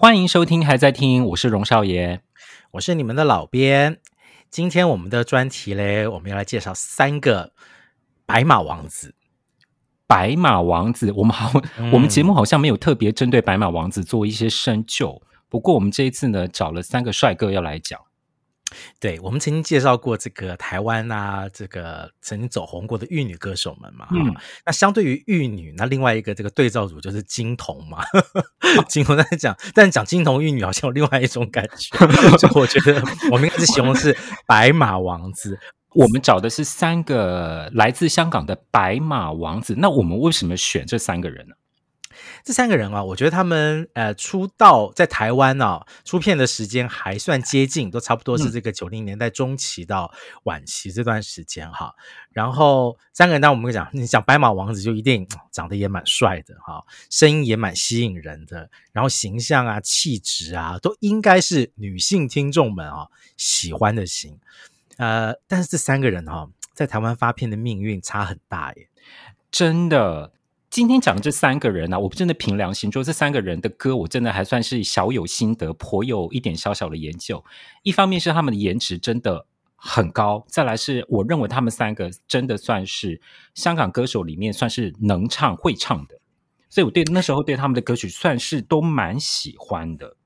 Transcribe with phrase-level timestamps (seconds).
[0.00, 2.20] 欢迎收听，还在听，我是荣少爷，
[2.70, 3.98] 我是你们的老编。
[4.48, 7.52] 今天我们的专题嘞，我们要来介绍三个
[8.24, 9.16] 白马王子。
[10.06, 15.20] 白马王子，我们好，嗯、我们节目好像没有特别针对白马王子做一些深究。
[15.48, 18.00] 不过我们这一次呢，找了三个帅哥要来讲。
[19.00, 24.34] 对，我们曾经介绍过这个台湾啊，这个曾经走红过的玉女歌手们嘛，嗯，
[24.66, 28.02] 那相对于玉女，那另外一个这个对照组就是金童嘛，
[28.88, 31.96] 金童在讲，但讲金童玉女好像有另外一种感觉，
[32.36, 34.16] 就我觉得我们应该是形容是
[34.46, 35.58] 白马王子，
[35.94, 41.54] 我们找的是三个来自香港的白马王子，那我们为什么选这三个人呢？
[42.44, 50.12] 这三个人啊，我觉得他们呃出道在台湾啊出片的时间还算接近，都差不多是这个九零年代中期到
[50.44, 51.94] 晚期这段时间哈。
[52.30, 64.38] 然后三个人，当我们讲，你讲白马王子就一定长得也蛮帅的哈，声音也蛮吸引人的，然后形象啊、气质啊，都应该是女性听众们啊喜欢的型。
[64.96, 68.88] 呃，但是这三个人哈，在台湾发片的命运差很大耶，
[69.50, 70.32] 真的。
[70.70, 77.42] 今天讲的这三个人呢、啊，我真的凭良心说，这三个人的歌，我真的还算是小有心得，颇有一点小小的研究。
[77.82, 83.20] 一方面是他们的颜值真的很高，再来是我认为他们三个真的算是
[83.54, 86.20] 香港歌手里面算是能唱会唱的，
[86.68, 90.17] 所以我对那时候对他们的歌曲算是都蛮喜欢的。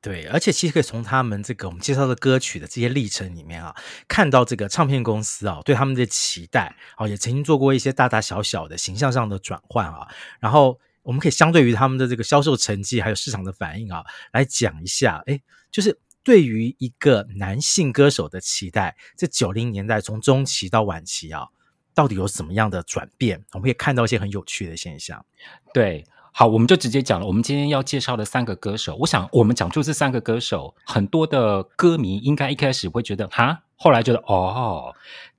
[0.00, 3.74] 对，而且其实可以从他们这个我们介绍的歌曲的这些历程里面啊，
[4.06, 10.06] 看到这个唱片公司啊对他们的期待啊，也曾经做过一些大大小小的形象上的转换啊。
[10.38, 15.40] 然后我们可以相对于他们的这个销售成绩还有市场的反应啊，来讲一下，哎，
[15.72, 21.48] 就是对于一个男性歌手的期待，这九零年代从中期到晚期啊，
[21.94, 23.44] 到底有什么样的转变？
[23.52, 25.26] 我们可以看到一些很有趣的现象。
[25.74, 26.04] 对。
[26.38, 27.26] 好，我们就直接讲了。
[27.26, 34.94] 我们今天要介绍的三个歌手，我想我们讲出这三个歌手，很多的歌迷应该一开始会觉得哈，后来觉得哦，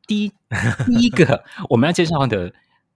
[0.08, 0.32] 第一
[0.88, 2.52] 第一个我们要介绍的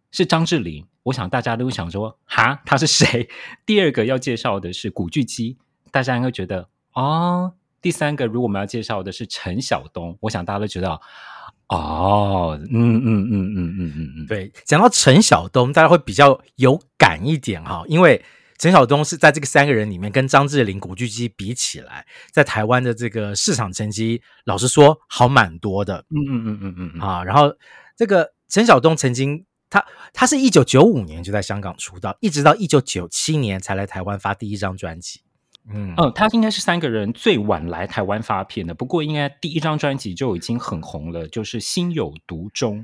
[0.10, 3.30] 是张智霖，我想大家都会想说哈，他是谁？
[3.68, 5.60] 第二个要介绍的是古巨基，
[5.92, 7.54] 大家应该觉得哦，
[7.84, 11.00] 第三个如果我们要介绍的是陈晓东，我想大家都觉得。
[11.72, 18.22] 哦，嗯嗯嗯嗯嗯嗯嗯，对，讲到陈晓东，大家会比较有感一点哈，因为
[18.58, 26.04] 陈晓东是在这个三个人里面跟张智霖、古巨基比起来，在台湾的这个市场成绩，老实说好蛮多的。
[26.10, 27.56] 嗯嗯嗯嗯嗯啊，然后
[27.96, 35.22] 这个陈晓东曾经，他他是一九九五年就在香港出道，一直到一九九七年才来台湾发第一张专辑。
[35.70, 42.80] 嗯，呃，他应该是三个人最晚来台湾发片的，不过应该第一张专辑就已经很红了，就是《心有独钟》。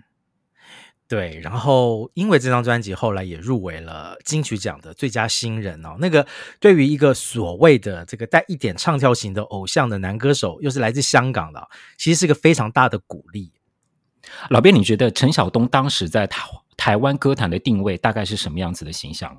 [1.08, 5.96] 对，然后因为这张专辑后来也入围了金曲奖的最佳新人哦。
[6.00, 6.28] 那个
[6.60, 11.68] 对于一个所谓的这个带一点唱跳型的偶像的男歌手，又是来自香港的，
[11.98, 13.52] 其实是个非常大的鼓励。
[14.50, 19.36] 老边，你觉得陈晓东当时在台台湾歌坛的定位大概是什么样子的形象？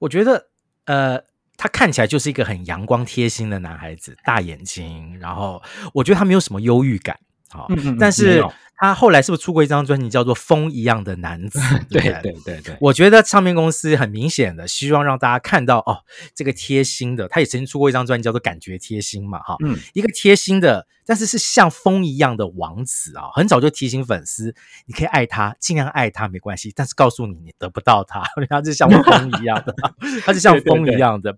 [0.00, 0.48] 我觉得，
[0.86, 1.22] 呃。
[1.62, 5.62] 他看起来就是一个很阳光贴心的男孩子，大眼睛，然后
[5.94, 7.20] 我觉得他没有什么忧郁感，
[7.52, 8.42] 好、嗯嗯，但是。
[8.74, 11.56] 他后来是不是出过一张专辑叫做《风一样的男子》
[11.88, 12.12] 对对？
[12.14, 15.98] 对对对对，我觉得唱片公司很明显的希望让大家看到哦，
[16.34, 24.52] 这个贴心的，他也曾经出过一张专辑叫做《感觉贴心》嘛，哈，嗯，一个贴心的，但是是像风一样的王子啊，很早就提醒粉丝，
[24.86, 29.72] 你可以爱他，尽量爱他没关系，但是告诉你，你得不到他， 他就像风一样的，
[30.26, 31.32] 他是像风一样的，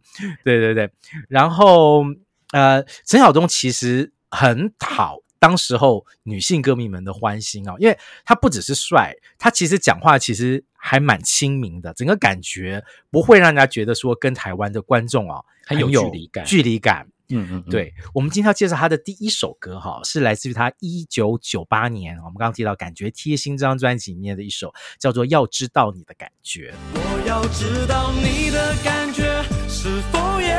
[0.44, 0.91] 对对对，对，
[1.29, 2.06] 然后
[2.53, 5.24] 呃，陈晓东其实很讨。
[5.44, 16.46] 当时候女性歌迷们的欢心啊，因为他不只是帅，他其实讲话其实还蛮亲民的，整个感觉不会让人家觉得说跟台湾的观众啊很有距离感。
[16.46, 17.93] 距离感，嗯嗯，对。
[18.14, 26.73] 我们今天要介绍他的第一首歌哈，是来自于他一九九八年，我们刚刚提到《感觉贴心》这张专辑里面的一首，叫做《要知道你的感觉》。
[26.94, 30.56] 我要知道你的感觉是否也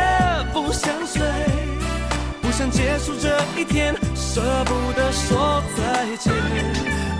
[0.53, 1.23] 不想睡。
[2.57, 3.93] 想结束这一天，
[4.35, 6.33] 舍不得说再见。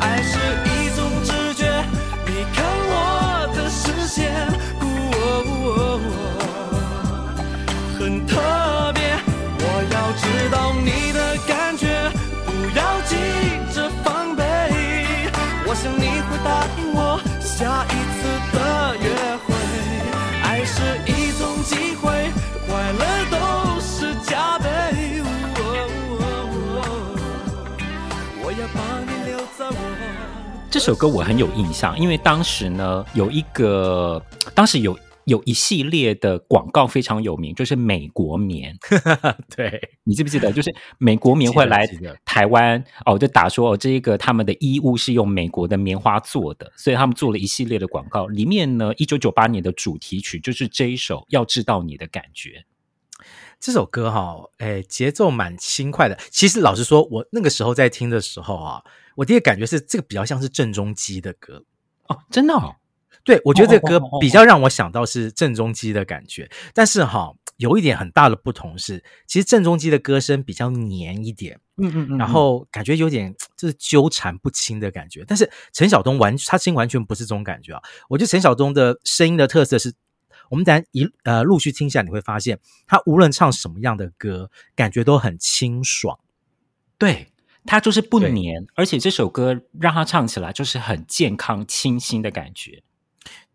[0.01, 1.63] 爱是一种直觉，
[2.27, 4.35] 你看我的视线，
[4.81, 4.83] 哦
[5.15, 5.25] 哦
[6.12, 6.19] 哦
[7.97, 8.64] 很疼。
[30.75, 34.22] 这首歌我很有印象，因为当时呢有一个，
[34.54, 38.77] 当时有有一系列的广告非常有名，就是美国棉。
[39.56, 40.51] 对，你记不记得？
[40.51, 41.88] 就是美国棉会来
[42.25, 48.27] 台湾哦，就打说哦，这一个他们的衣物是用美国的棉花做的，所以他们做了一系列的广告。
[48.27, 52.66] 里面呢，一九九八年的主题曲就是这一首《要知道你的感觉》。
[53.62, 56.19] 这首歌哈，哎，节奏蛮轻快的。
[56.30, 58.83] 其实老实说，我那个时候在听的时候啊。
[59.15, 61.63] 我第一个感觉是这个比较像是郑中基的歌
[62.07, 62.75] 哦，真的哦，
[63.23, 79.94] 对，我觉得这个歌比较让我想到是郑中基的感觉，但是哈，有一点很大的不同是，其实郑中基的歌声比较黏一点，嗯嗯嗯，然后感觉有点就是纠缠不清的感觉，但是陈晓东完他声音完全不是这种感觉啊，我觉得陈晓东的声音的特色是，
[80.50, 86.19] 我们等下一呃陆续听下你会发现，他无论唱什么样的歌，感觉都很清爽，
[87.00, 87.31] 对。
[87.65, 92.83] 他就是不黏，而且这首歌让他唱起来就是很健康、清新的感觉。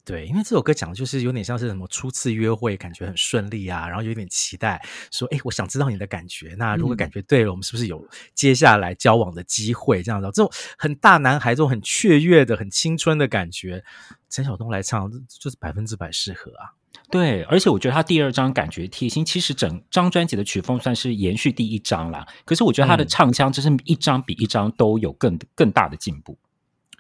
[0.02, 6.56] 对，因为这首歌讲的就是有点像是什么初次约会，感觉很顺利啊，然后有点期待，说：“哎，我想知道你的感觉。
[6.58, 8.04] 那如果感觉对了，嗯、我们是不是有
[8.34, 13.84] 接下来交往的机会？”这样子这种很大男孩、这种很雀跃的、很青春的感觉，
[14.28, 16.80] 陈晓东来唱就是百分之百适合啊。
[17.10, 22.26] 对，而且我觉得他第二张感觉贴心，其实整张专辑的曲风算是延续第一张啦。
[22.44, 26.38] 可是我觉得他的唱腔真是一张比一张都有更更大的进步。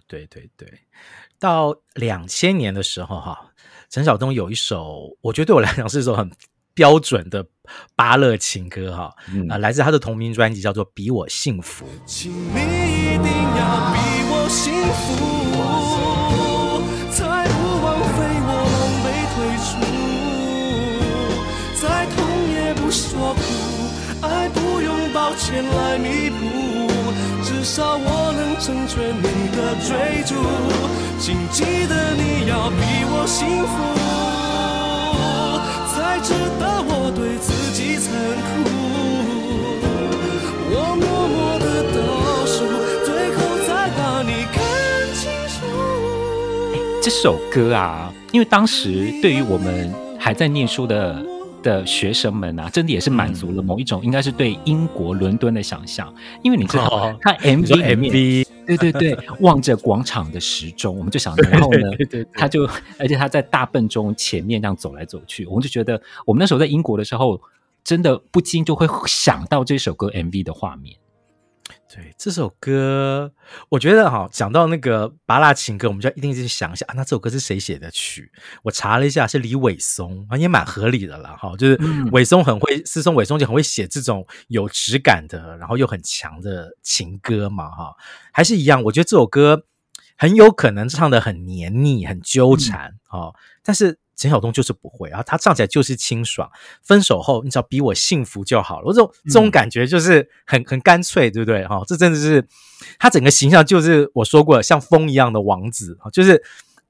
[0.08, 0.68] 对对对，
[1.38, 3.52] 到两千年的时候哈，
[3.88, 6.28] 陈晓东有一首，我觉得对我来讲是一首很
[6.74, 7.46] 标准的
[7.94, 11.86] 芭乐情歌哈，啊、嗯呃，来自他的同名专辑叫做《比我幸福》。
[12.04, 13.98] 请你一定要比
[14.32, 15.49] 我幸福。
[25.64, 26.40] 来弥补，
[27.42, 30.34] 至少我能成全你的追逐。
[31.18, 33.72] 请记得你要比我幸福，
[35.92, 38.08] 才值得我对自己残
[38.46, 38.58] 酷。
[40.72, 41.98] 我默默的倒
[42.46, 42.56] 数，
[43.04, 44.56] 最后再把你看
[45.14, 45.58] 清楚。
[47.02, 51.29] 这首歌啊，因为当时对于我们还在念书的。
[51.62, 56.12] 的学生们啊，真的也是满足了某一种应该是对英国伦敦的想象，
[56.42, 61.90] 因为你知道，看 MV 里面，MV 对对对，望着广场的时钟，我们就想， 然后呢，
[62.34, 62.68] 他就，
[62.98, 67.40] 而且他在大笨钟前面这样走来走去，我们就觉得，我们那时候在英国的时候，
[67.82, 70.96] 真的不禁就会想到这首歌 MV 的画面。
[72.00, 73.30] 对这首歌，
[73.68, 78.32] 我觉得哈，讲到那个芭拉情歌，我们就要一定去想一下啊，那这首歌是谁写的曲？
[78.62, 81.36] 我查了一下，是李伟松啊，也蛮合理的啦。
[81.38, 81.54] 哈。
[81.58, 81.78] 就是
[82.12, 87.94] 伟松很会，思松伟松就很会写这种有质感的，然后又很强的情歌嘛，哈，
[88.32, 88.82] 还是一样。
[88.84, 89.64] 我觉得这首歌
[90.16, 93.98] 很有可能唱的很黏腻、很纠缠，哦，但是。
[94.20, 96.50] 陈晓东就是不会啊，他唱起来就是清爽。
[96.82, 98.86] 分手后，你只要比我幸福就好了。
[98.86, 101.66] 我这种这种感觉就是很很干脆，对不对？
[101.66, 102.46] 哈、哦，这真的是
[102.98, 106.42] 他整个形象就是我说过的，像风一样的王子，就是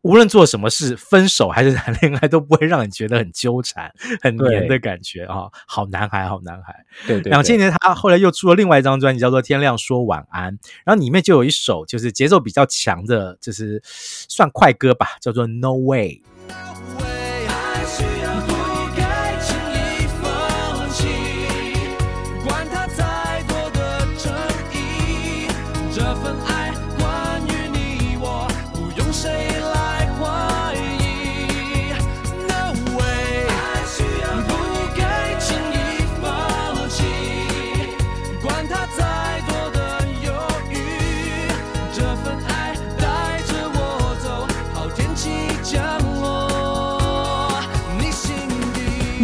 [0.02, 5.52] 无论做什么事，分手还是谈恋爱，都不会让你觉得很纠缠、很黏的感觉啊、哦。
[5.68, 6.84] 好男孩，好男孩。
[7.06, 7.30] 对对，对。
[7.30, 16.22] 两千年，他后来又出了另外一张专辑，叫做《天亮说晚安》，然后里面就有一首就是节奏比较强的，就是算快歌吧，叫做《No Way》。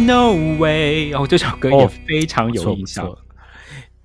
[0.07, 1.11] No way！
[1.11, 3.05] 哦，这首歌也非常有印象。
[3.05, 3.17] 哦、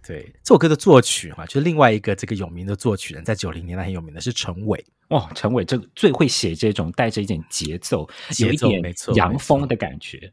[0.04, 4.84] 对，这首歌的作曲哈，就是另外一个这个有名的作曲人，在九零年代很有名的是陈伟。
[5.10, 10.32] 哦，陈伟这最会写这种带着一点节奏、节奏有一点洋风的感觉。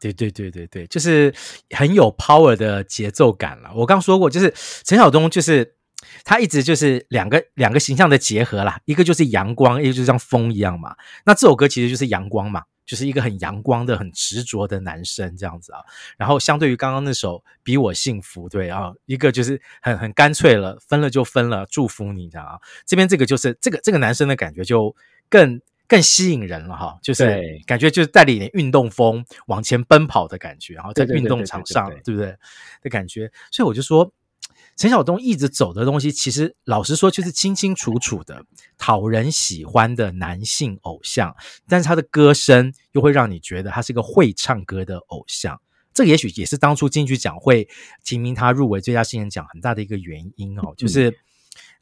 [0.00, 1.34] 对对对对对，就是
[1.72, 3.70] 很有 power 的节奏感了。
[3.74, 5.74] 我刚说过，就是陈晓东，就是
[6.24, 10.96] 他一直就是两个两个形象的结合啦，一个就是阳光，一个就像风一样嘛。
[11.26, 12.62] 那这首歌其实就是阳光嘛。
[12.84, 15.80] 就是一个很阳光的、很执着的男生这样子啊，
[16.16, 22.58] 然后相对于刚刚那首《比我幸福》，对啊，一个就是很很干脆了，分了就分了，祝福你，这样啊。
[22.84, 24.94] 这边这个就是这个这个男生的感觉就
[25.28, 32.36] 更更吸引人了哈，就是感觉就是带了一点运动风，往前奔跑的感觉，然后在运动场上，对不对
[32.82, 33.30] 的感觉？
[33.50, 34.12] 所以我就说，
[34.76, 38.44] 陈晓东一直走的东西，其实老实说就是清清楚楚的
[38.76, 41.34] 讨人喜欢的男性偶像，
[41.68, 45.60] 但是他的歌声又会让你觉得他是一个会唱歌的偶像。
[45.92, 47.68] 这个也许也是当初金曲奖会
[48.02, 51.16] 提名他入围最佳新人奖很大的一个原因哦，就是。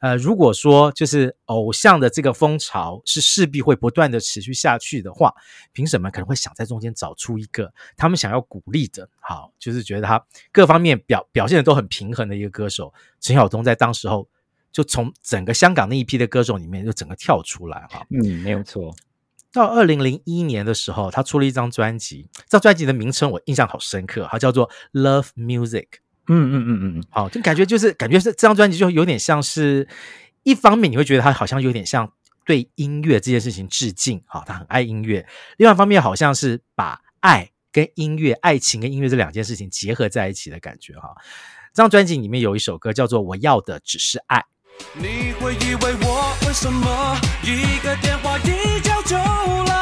[0.03, 5.33] 嗯呃，如果说就是偶像的这个风潮是势必会不断的持续下去的话，
[5.71, 12.93] 评审们可能会想在中间找出一个他们想要鼓励的，好，就是觉得他各方面表表现的都很平衡的一个歌手。
[13.21, 14.27] 陈晓东在当时候
[14.73, 18.93] 就从整个香港那一批的歌手里面就整个跳出来哈，嗯，没有错。
[19.53, 25.87] 到二零零一年的时候，他出了一张专辑，这张专辑的名称我印象好深刻，它叫做《Love Music》。
[26.27, 29.87] 嗯嗯嗯嗯，好，就感觉就是感觉是这张专辑就有点像是，
[30.43, 32.11] 一方面你会觉得他好像有点像
[32.45, 35.25] 对音乐这件事情致敬，好，他很爱音乐；
[35.57, 41.15] 另外一方面好像是把爱跟音乐、爱情跟音乐这两件事情结合在一起的感觉，哈。
[41.73, 44.39] 这张专辑里面有一首歌叫做《我要的只是爱》。
[44.93, 49.72] 你会以为我为什么一个电话一叫就来？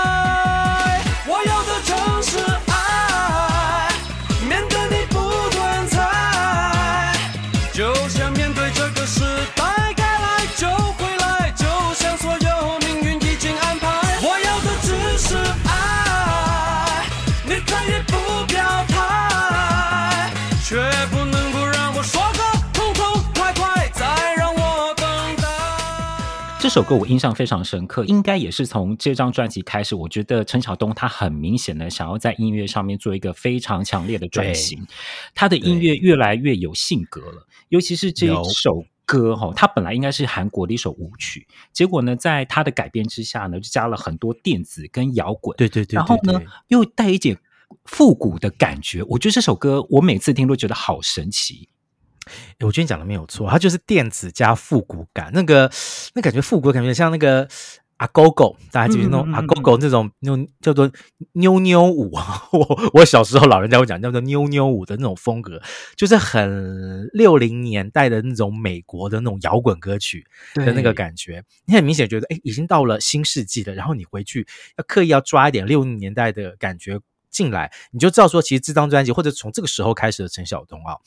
[26.71, 34.81] 首歌我印象非常深刻，应该也是从这张专辑开始，我觉得陈晓东他很明显的想要在音乐上面做一个非常强烈的转型，
[35.35, 47.37] 他的音乐越来越有性格了，尤其是这一首歌哈，它本来应该是韩国的一首舞曲，结果呢，在他的改编之下呢，就加了很多电子跟摇滚，对对对，然后呢又带一点
[47.83, 51.67] 复古的感觉，我觉得这首歌我每次听都觉得好神奇。
[52.59, 55.71] 我觉得你讲的没有错，它就是电子加复古感，那个
[56.13, 57.47] 那感觉复古感觉像那个
[57.97, 60.91] 阿狗狗，大家记得那种阿狗狗那种那种叫做
[61.33, 62.47] 妞妞舞啊。
[62.53, 65.61] 我我小时候老人家会讲叫做妞妞舞的那种风格，
[65.95, 70.25] 就是很六零年代的那种美国的那种摇滚歌曲
[70.55, 71.43] 的那个感觉。
[71.65, 73.73] 你很明显觉得，哎，已经到了新世纪了。
[73.73, 74.47] 然后你回去
[74.77, 76.99] 要刻意要抓一点六零年代的感觉
[77.29, 80.97] 进来，你就知道说，其实这张专辑或者从这个时候开始的陈晓东啊。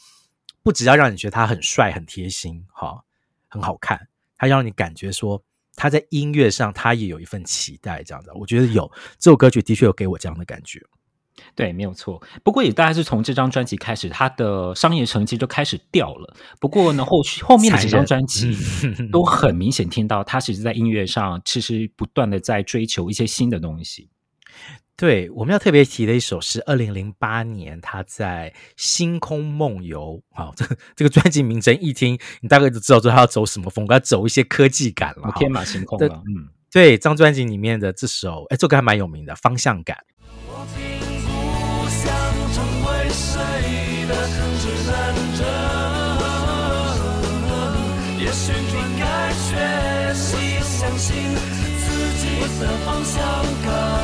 [0.64, 3.04] 不只要让你觉得他很帅、很贴心，哈，
[3.46, 5.40] 很好看，他要让你感觉说
[5.76, 8.30] 他在音乐上他也有一份期待，这样子。
[8.34, 10.80] 我觉得有这首歌曲的确有给我这样的感觉。
[11.56, 12.22] 对，没有错。
[12.42, 16.34] 不过也大概是从这张专辑开始，他的商业成绩就开始掉了。
[16.60, 18.56] 不过呢，后续后面的几张专辑
[19.12, 24.08] 都很明显听到他其实在音乐上其实不断的在追求一些新的东西。
[24.96, 36.22] 对，我们要特别提的一首是二零零八年他在《星空梦游》啊，这个这个专辑名称一听，你大概就知道说他要走什么风格，要走一些科技感了，天马行空了。
[36.28, 39.96] 嗯，对，这张专辑里面的这首，哎，这首歌还蛮有名的，《方向感》。
[40.46, 40.84] 我并
[41.26, 42.06] 不想
[42.54, 43.34] 成为谁
[44.06, 44.14] 的
[44.62, 44.94] 指南
[45.34, 45.42] 针，
[48.20, 49.58] 也许你该学
[50.14, 50.30] 习
[50.62, 51.84] 相信自
[52.22, 52.22] 己
[52.60, 53.20] 的方向
[53.64, 54.03] 感。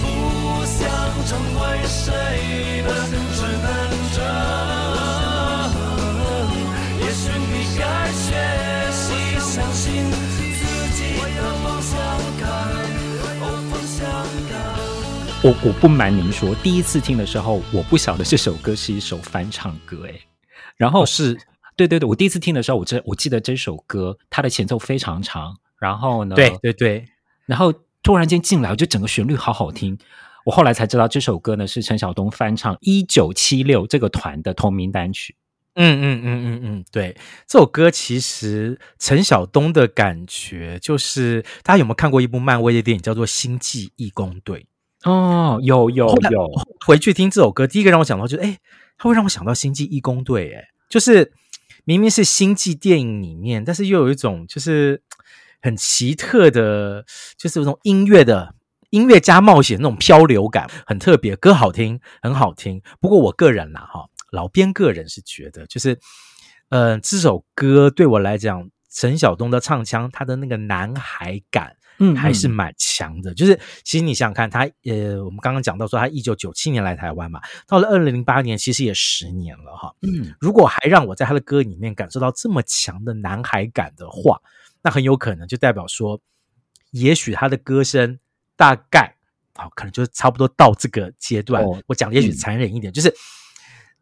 [0.00, 0.04] 不
[0.64, 0.82] 想
[1.26, 2.88] 成为谁的
[3.34, 3.66] 指南
[4.14, 4.16] 针，
[7.00, 7.82] 也许你该
[8.12, 8.26] 学
[8.92, 9.04] 习
[9.38, 10.42] 相信自
[10.94, 10.98] 己
[11.34, 11.92] 的方向
[12.40, 12.42] 感。
[13.40, 13.98] 哦，方向
[14.50, 14.52] 感。
[15.42, 20.12] 我我不瞒您说，第一次听的时候，我不晓得这首歌是一首翻唱歌，哎，
[20.76, 21.38] 然后是，
[21.76, 27.06] 对对对，我第一次听的时候，我这我记得这首歌它的前奏非常长，然后呢，对对对，
[27.46, 27.72] 然后。
[28.04, 29.98] 突然间进来，我觉得整个旋律好好听。
[30.44, 35.34] 我后来才知道这首歌呢是陈晓东翻唱一九七六这个团的同名单曲。
[35.74, 37.16] 嗯嗯嗯嗯嗯，对，
[37.48, 44.66] 这首歌其实陈晓东的感觉就是，大家有没有看过一部漫威的电影叫做《星际义工队》？
[45.10, 46.50] 哦，有有有。
[46.86, 48.58] 回去听这首歌，第一个让我想到就是，哎，
[48.98, 50.50] 它会让我想到《星际义工队》。
[50.54, 51.32] 哎，就是
[51.84, 55.02] 明明是星际电影里面，但是又有一种就是。
[55.64, 57.06] 很奇特的，
[57.38, 58.54] 就是那种音乐的
[58.90, 61.34] 音乐加冒险那种漂流感，很特别。
[61.36, 62.82] 歌好听，很好听。
[63.00, 65.98] 不过我个人啦，哈，老编个人是觉得，就是，
[66.68, 73.32] 呃，这首歌对我来讲，陈晓东的唱腔，他的那个男孩感，嗯，还是蛮强的。
[73.32, 79.94] 就是，其实你想想看，他，呃，我们刚刚讲到说，他一九九七年来台湾嘛，到了二零零八年，其实也十年了，哈。
[80.02, 84.38] 嗯，如果还让我在他的歌里面感受到这么强的男孩感的话，
[84.84, 86.20] 那很有可能就代表说，
[86.90, 88.20] 也许他的歌声
[88.54, 89.16] 大概
[89.54, 91.64] 啊，可能就差不多到这个阶段。
[91.64, 93.12] 哦、我讲的也许残忍一点，嗯、就是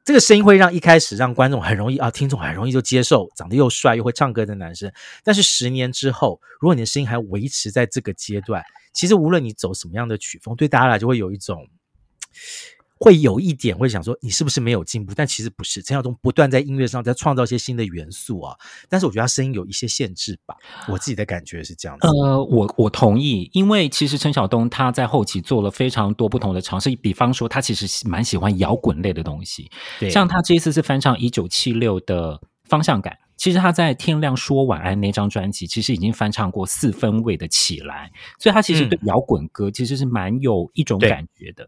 [0.05, 4.93] 这个声音会让一开始让观众很容易啊，听众很容易就接受长得又帅又会唱歌的男生。
[5.23, 8.63] 但是十年之后，如果你的声音还维持在这个阶段，
[8.93, 11.67] 其实无论你走什么样的曲风，对大家来就会有一种。
[13.03, 15.13] 会有一点会想说，你是不是没有进步？
[15.13, 18.57] 但其实不是，陈晓东不断在音乐上在创造一些新的元素啊。
[18.89, 20.55] 但是我觉得他声音有一些限制吧，
[20.87, 22.07] 我自己的感觉是这样子。
[22.07, 29.69] 呃，我我同意，因为其实陈晓东他在后期做了非常多不同的尝试，比方说他其实蛮喜欢摇滚类的东西，
[29.99, 33.19] 对，像他这一次是翻唱一九七六的方向感。
[33.43, 38.09] 其实他在《天亮说晚安》那张专辑，其实已经翻唱过四分位的《起来》，
[38.41, 41.65] 所以他其实对摇滚歌其实是蛮有一种感觉的。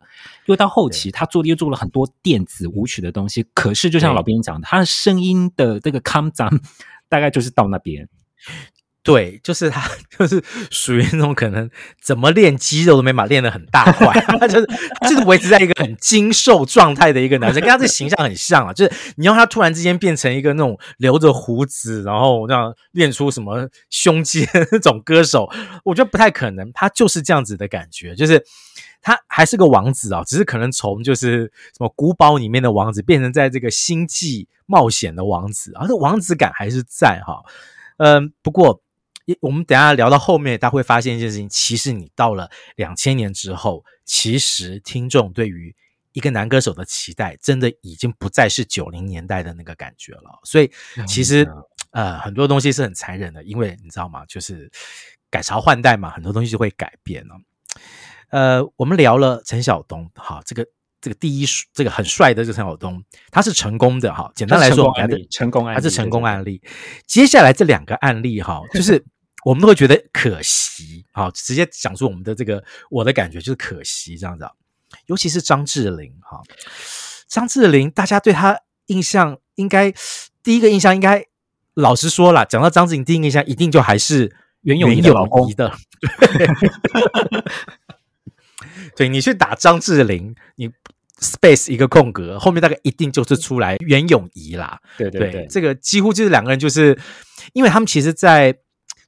[0.47, 6.61] 因为到后期，他做的又做了很多电子舞曲的东西，可是就像老编讲的，他的声音的这个 come down
[7.09, 8.09] 大概就是到那边。
[9.05, 9.87] 对，就是他，
[10.19, 11.71] 就是属于那种可能
[12.01, 14.67] 怎么练肌肉都没法练得很大块，他 就是
[15.03, 18.73] 就是维持在一个很精瘦状态的一个男生，跟他这形象很像啊。
[18.73, 25.51] 就是你要他突然之间变成一个那种留着胡子，然后那样练出什么胸肌的那种歌手，
[25.85, 26.73] 我觉得不太可能。
[26.73, 28.43] 他就是这样子的感觉，就是
[29.03, 37.43] 他还是个王子啊，只是可能从就是什么古堡里面的王子变成在这个星际冒险的王子啊，这王子感还是在哈。
[37.99, 38.81] 嗯，不过。
[39.41, 45.75] 我们等一下聊到后面，大家会发现一件事情：其实你到了两千年之后，其实听众对于
[46.13, 50.39] 一个男歌手的期待，真的已经不再是九零年代的那个感觉了。
[50.45, 50.71] 所以，
[51.09, 51.49] 其实
[51.91, 54.27] 呃，很多东西是很残忍的，因为你知道吗？
[54.27, 54.71] 就是
[55.31, 57.35] 改朝换代嘛，很多东西就会改变了。
[58.29, 60.67] 呃，我们聊了陈晓东，好，这个
[61.01, 64.31] 这个第一这个很帅的这个陈晓东，他是成功的哈。
[64.35, 66.61] 简单来说，案例成功案例，他是成功案例。
[67.07, 69.03] 接下来这两个案例哈，就是。
[69.45, 74.47] 我们都会觉得可惜，好，直接讲出我们的这个我的感觉就是可惜这样子，
[75.07, 76.41] 尤其是张智霖哈，
[77.29, 79.93] 张智霖大家对他印象应该
[80.43, 81.25] 第一个印象应该
[81.75, 85.73] 老实说了，讲到张智霖第一个印象一定就还是袁咏仪的老公的，
[88.97, 90.71] 对，你去打张智霖，你
[91.19, 95.21] space 一个空格，后面大概一定就是出来袁咏仪啦，对对。
[95.21, 96.99] 对，对，这个几乎就是两个人，就是
[97.53, 98.57] 因为他们其实，在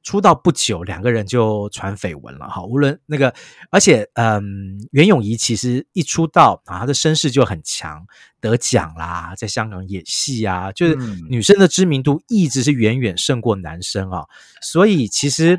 [0.06, 2.62] 出道不久，两个人就传绯闻了哈。
[2.62, 3.34] 无论那个，
[3.72, 8.06] 而且嗯，袁咏仪其实一出道啊，她的声势就很强，
[8.40, 10.94] 得奖啦，在香港演戏啊，就是
[11.28, 14.24] 女生的知名度一直是远远胜过男生啊。
[14.62, 15.58] 所以其实，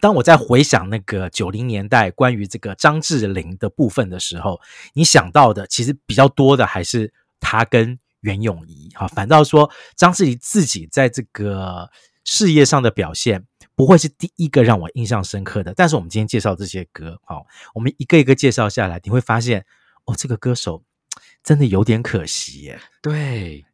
[0.00, 4.60] 当我在回想那个九零年代关于这个张智霖的部分的时候，
[4.94, 9.06] 你想到的其实比较多的还是他跟袁咏仪哈。
[9.06, 11.88] 反倒说张智霖自己在这个。
[12.30, 19.64] 事业上的表现不会是第一个让我印象深刻的，但是我们今天介绍这些歌，好，我们一个一个介绍下来，你会发现，
[20.04, 20.84] 哦，这个歌手
[21.42, 22.78] 真的有点可惜耶。
[23.00, 23.64] 对，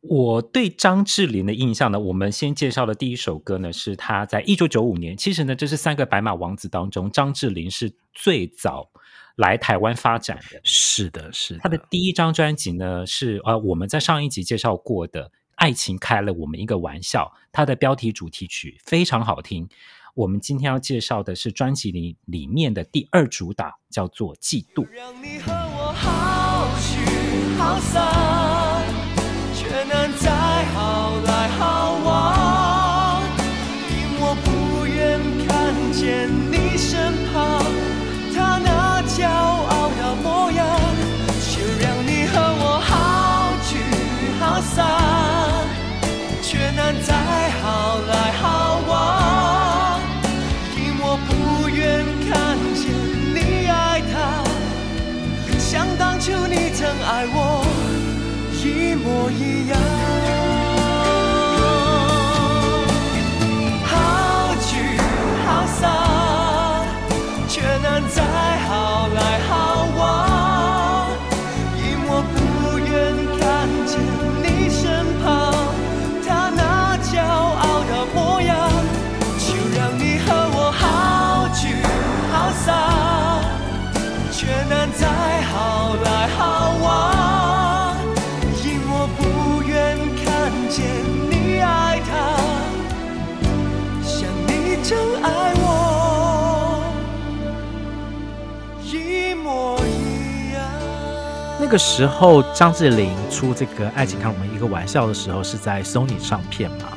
[0.00, 8.90] 我对张智霖的印象呢，我们先介绍的第一首歌呢，是他在一九九五年，其实呢，这是三个白马王子当中，张智霖是最早
[9.36, 10.60] 来台湾发展的。
[10.64, 15.30] 是的，是的，他的第一张专辑呢，是呃，我们在上一集介绍过的。
[15.64, 19.66] 爱情开了我们一个玩笑，它的标题主题曲非常好听。
[20.14, 24.84] 我们今天要介绍的是专辑里里面的第二主打，叫做《嫉妒》。
[24.90, 26.98] 让你和我好聚
[27.56, 28.84] 好散，
[29.54, 30.30] 却难再
[30.74, 31.43] 好来
[57.06, 57.64] 爱我
[58.52, 59.78] 一模一样，
[101.74, 106.96] 个时候，张智霖出这个《爱情看我们一个玩笑》的时候，是在 Sony 唱片嘛。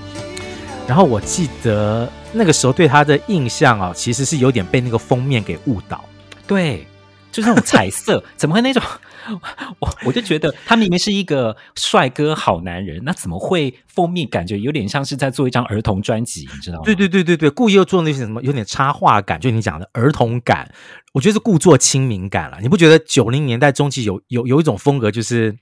[0.88, 6.06] 然后我记得那个时候对他的印象啊，其实是有点被那个封面给误导。
[6.46, 6.86] 对，
[7.32, 8.82] 就是那种彩色， 怎么会那种？
[9.80, 16.48] 我我就觉得他明明是一个帅哥好男人，那怎么会封面感觉有点像是在做一张儿童专辑？
[16.54, 16.84] 你知道吗？
[16.86, 20.74] 对对对对对，故意又做那些什么，有点插画感，就你讲的儿童感，
[21.14, 22.60] 我觉得是故作亲民感了。
[22.62, 25.54] 你不觉得九零年代中期有有有一种风格，就是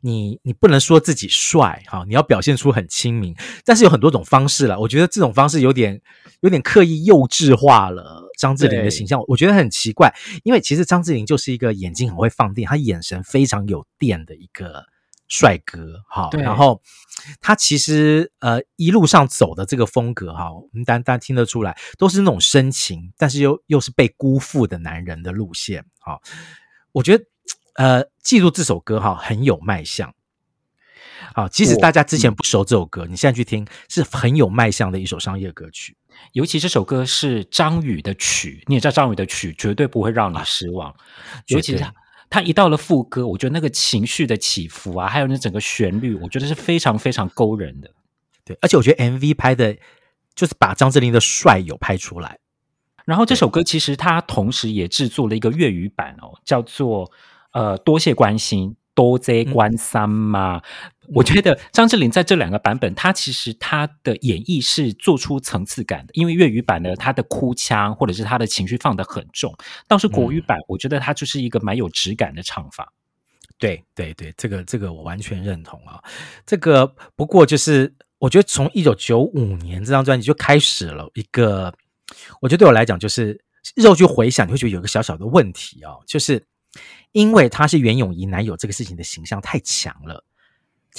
[0.00, 3.32] 你你不能说自己帅哈，你要表现出很亲民，
[3.64, 4.76] 但是有很多种方式了。
[4.80, 6.00] 我觉得这种方式有点
[6.40, 8.27] 有点刻意幼稚化了。
[8.38, 14.86] 张智霖的形象，我觉得很奇怪，因为其实张智霖就是一个眼睛很会放电，他眼神非常有电的一个
[15.26, 16.30] 帅哥，哈。
[16.32, 16.80] 然后
[17.40, 26.18] 他其实呃一路上走的这个风格，哈，我们单单听得出来，都是那种深情，但是又又是被辜负的男人的路线，哈。
[26.92, 27.24] 我觉得
[27.74, 30.14] 呃，记住这首歌哈，很有卖相。
[31.34, 35.96] 好，即使大家之前不熟这首歌，你现在去听，是很有卖相的一首商业歌曲。
[36.32, 40.90] 尤其这首歌是张宇的曲，你也知道张宇的曲绝对不会让你失望。
[40.90, 40.96] 啊、
[41.46, 41.94] 尤其是他，
[42.30, 47.90] 他一到了副歌，我觉得那个情绪的起伏啊，还有那整个旋律，我觉得是非常非常勾人的。
[48.44, 49.76] 对，而且我觉得 MV 拍的，
[50.34, 52.38] 就是把张智霖的帅有拍出来。
[53.04, 57.10] 然后这首歌其实他同时也制作了一个粤语版哦，叫做
[57.52, 58.76] 呃多谢关心。
[58.94, 60.62] 多谢关心嘛，嗯、
[61.14, 66.12] 我觉得张智霖在这两个版本，他其实他的演绎是做出层次感的。
[66.14, 69.54] 因为粤语版呢，他的哭腔或者是他的情绪放得很重，
[69.86, 72.92] 倒是国语版，我觉得他就是一个蛮有质感的唱法。
[72.92, 76.02] 嗯、对对对，这个这个我完全认同啊。
[76.46, 81.72] 这个不过就是，我觉得从一九九五年这张专辑就开始了一个，
[82.40, 83.40] 我觉得对我来讲，就是
[83.76, 86.44] 日后去回想，你会觉得有个小小的问题啊，就是。
[87.12, 90.22] 因为他是袁咏仪男友这个事情的形象太强了，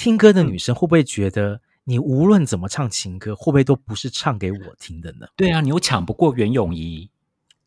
[0.00, 5.26] 听歌的女生会不会觉得你无论怎么唱情歌，会不会都不是唱给我听的呢？
[5.36, 7.10] 对啊，你又抢不过袁咏仪，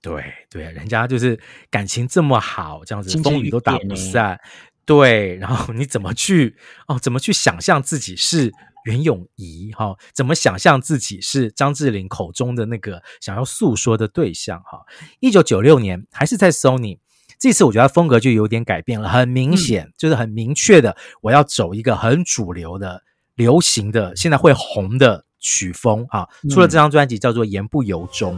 [0.01, 4.41] 对对，人家就是感情这么好，这样子风雨都打不散，
[4.83, 6.97] 对，然后你怎么去哦？
[6.97, 8.51] 怎么去想象自己是
[8.85, 9.71] 袁咏仪？
[9.71, 14.59] 哈，怎么想象自己是张智霖口中的那个想要诉说的对象？
[14.63, 14.81] 哈，
[15.19, 16.97] 一九九六年还是在 Sony。
[17.43, 23.03] 这次我觉得他风格就有点改变了，很明显，嗯、就是很明确的，我要走一个很主流的、
[23.35, 26.25] 流行的、现在会红的曲风啊。
[26.49, 28.35] 出了这张专辑叫做《言不由衷》。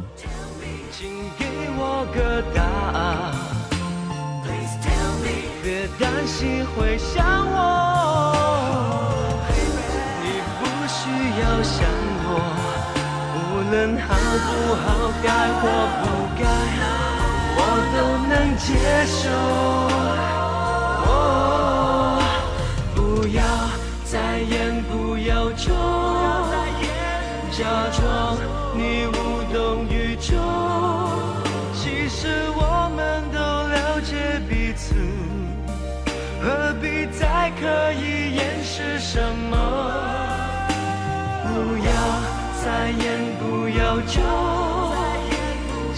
[0.91, 1.45] 请给
[1.77, 2.63] 我个答
[2.97, 3.31] 案
[4.43, 7.61] ，Please tell me，别担心会想我，
[10.23, 10.25] 你
[10.57, 11.05] 不需
[11.43, 11.85] 要想
[12.25, 12.41] 我，
[13.37, 14.09] 无论好
[14.41, 15.29] 不好，该
[15.61, 15.61] 或
[16.01, 16.09] 不该。
[16.09, 16.14] 我都能
[18.57, 18.73] 接
[19.05, 19.29] 受，
[21.05, 22.19] 哦，
[22.95, 23.43] 不要
[24.05, 25.75] 再言不由衷，
[27.51, 28.37] 假装
[28.73, 30.33] 你无动于衷。
[31.73, 34.95] 其实我们都了解彼此，
[36.41, 39.53] 何必再刻意掩饰什么？
[41.43, 41.89] 不要
[42.63, 43.03] 再言
[43.37, 44.23] 不由衷，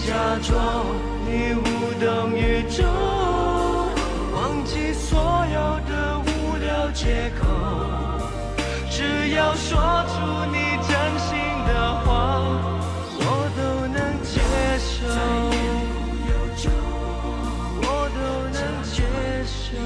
[0.04, 0.08] 假
[0.42, 1.07] 装。
[1.28, 1.60] 你无
[2.00, 2.86] 动于衷，
[4.34, 7.44] 忘记所有的无聊借口，
[8.90, 10.14] 只要说出
[10.50, 10.56] 你
[10.88, 11.36] 真心
[11.66, 12.40] 的话，
[13.18, 13.22] 我
[13.54, 13.60] 都
[13.92, 14.40] 能接
[14.78, 15.04] 受。
[17.82, 18.18] 我都
[18.54, 19.02] 能接
[19.44, 19.76] 受。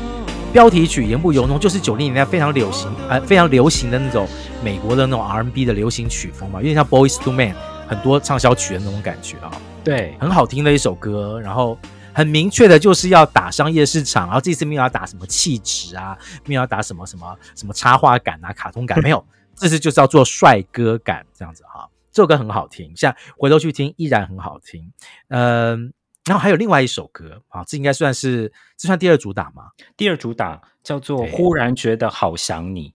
[0.53, 4.29] 标题曲《言不由衷》就是九零年代非常流行，呃，非常流行的那种
[4.63, 7.55] 美国的那种 R&B 的流行曲风嘛，有点像 Boys to Men
[7.93, 9.53] 很多畅销曲的那种感觉啊。
[9.85, 11.79] 对，很好听的一首歌，然后
[12.15, 19.23] 很明确的就是要打商业市场，然后这次没有要打什么气质啊，没有要打什么什么什么插画感啊、卡通感， 没有，
[19.55, 21.87] 这次就是要做帅哥感这样子哈。
[22.11, 24.91] 这首歌很好听，现在回头去听依然很好听。
[25.29, 25.93] 嗯，
[26.25, 29.65] 然后还有另外一首歌啊，这应该算是这算第二主打吗？
[29.99, 32.89] 第二主打叫做《忽然觉得好想你》。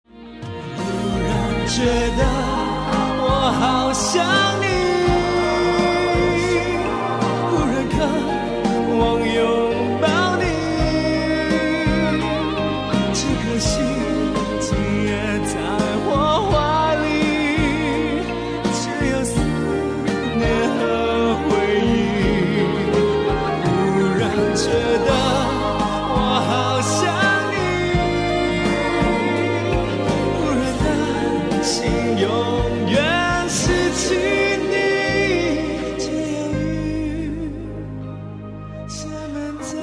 [0.77, 1.83] 忽然觉
[2.15, 2.23] 得
[3.21, 4.23] 我好想
[4.61, 4.64] 你。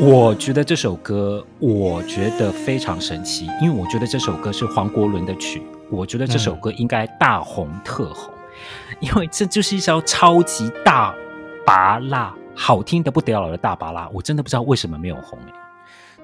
[0.05, 5.63] 我觉得这首歌，我觉得非常神奇，因为我觉得这首歌是黄国伦的曲，
[5.93, 8.35] 我觉得这首歌应该大红特红，
[8.99, 11.15] 因为这就是一首超级大
[11.65, 15.39] 拔辣好听的不得了的大拔辣，我真的不知道为什么没有红。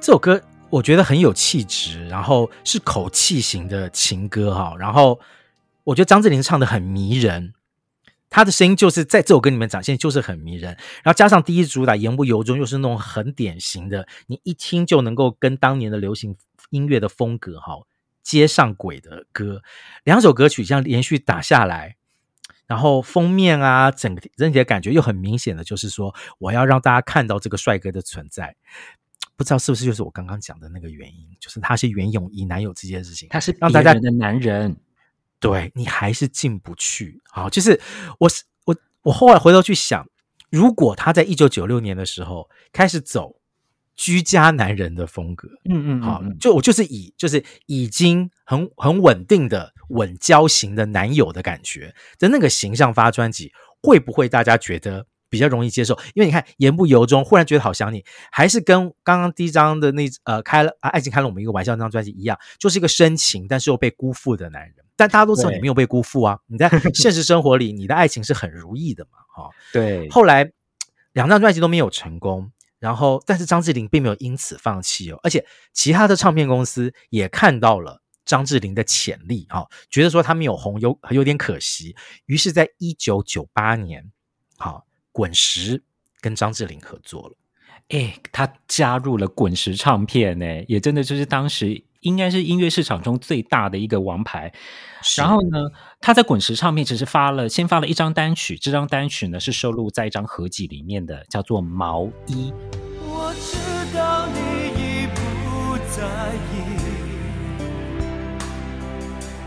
[0.01, 5.21] 这首歌我觉得很有气质，然后是口气型的情歌哈，然后
[5.85, 7.55] 我觉得张智霖唱的很迷人，
[8.31, 16.37] 他的声音就是在这首歌里面展现就是很迷人，然后加上第一主打言不由衷，又是那种很典型的，你一听就能够跟当年的流行
[16.71, 17.75] 音乐的风格哈
[18.23, 19.63] 接上轨的歌，
[20.05, 21.97] 两首歌曲这样连续打下来。
[22.67, 28.55] 然后封面啊，整个整体的感觉又很明显的，就是说我要让大家看到这个帅哥的存在，
[29.39, 34.77] 不知道是不是就是我刚刚讲的那个原因，就是他是袁咏仪男友这件事情，他是让大家的男人，
[35.41, 37.21] 对你还是进不去。
[37.31, 37.81] 好，就是
[38.19, 38.31] 我
[38.65, 40.07] 我我后来回头去想，
[40.51, 43.37] 如果他在一九九六年的时候开始走。
[44.01, 53.51] 居家男人的风格，嗯嗯，嗯，好，就我就是以就是已经很很稳定的稳交型的男友的感觉的那个形象发专辑，
[53.83, 55.99] 会不会大家觉得比较容易接受？
[56.15, 64.75] 因为你看言不由衷，忽然觉得好想你，还是跟刚刚第一张的那呃开了啊爱情开了我们一个玩笑那张专辑一样，就是一个深情但是又被辜负的男人。
[64.99, 70.11] 但大家都知道你没有被辜负啊，你在 现实生活里你的爱情是很如意的嘛，哈，对。
[70.11, 70.53] 后来
[71.13, 72.53] 两张专辑都没有成功。
[72.81, 84.09] 然后，但是张智霖并没有因此放弃哦，而且其他的唱片公司也看到了张智霖的潜力啊、哦，觉得说他没有红有有点可惜，于是，在一九九八年，
[84.59, 85.83] 好、哦，滚石
[86.21, 87.37] 跟张智霖合作了，
[87.89, 91.83] 哎，他加入了滚石唱片呢，也真的就是当时。
[92.01, 94.53] 应该是音乐市场中最大的一个王牌。
[95.17, 95.59] 然后呢，
[96.01, 102.53] 他在滚石唱片其实发了，先发了一张单曲，这张单曲呢是收录在一张合集里面的，叫做《毛衣》。
[103.07, 103.57] 我知
[103.97, 104.39] 道你
[104.75, 106.05] 已不在
[106.53, 106.55] 意，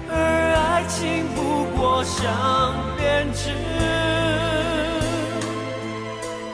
[0.10, 0.14] 而
[0.56, 3.50] 爱情不过像编织，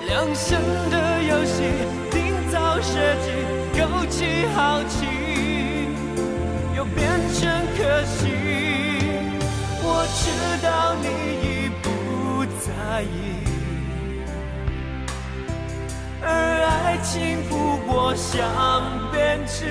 [0.08, 1.64] 两生的游戏，
[2.12, 3.32] 定造设计，
[3.80, 5.17] 勾起好奇。
[6.98, 8.26] 变成可惜，
[9.84, 9.86] 我
[10.18, 10.26] 知
[10.66, 10.68] 道
[11.04, 11.06] 你
[11.46, 11.86] 已不
[12.60, 12.68] 在
[13.04, 13.06] 意，
[16.24, 16.26] 而
[16.66, 17.14] 爱情
[17.48, 18.34] 不过像
[19.12, 19.66] 编织，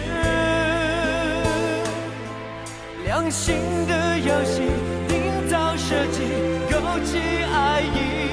[3.05, 3.57] 良心
[3.89, 4.63] 的游戏，
[5.09, 6.23] 订造设计，
[6.71, 7.19] 勾起
[7.53, 8.31] 爱意，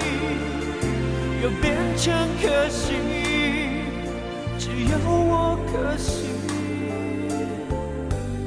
[1.41, 2.93] 又变成可惜，
[4.59, 6.22] 只有我可惜。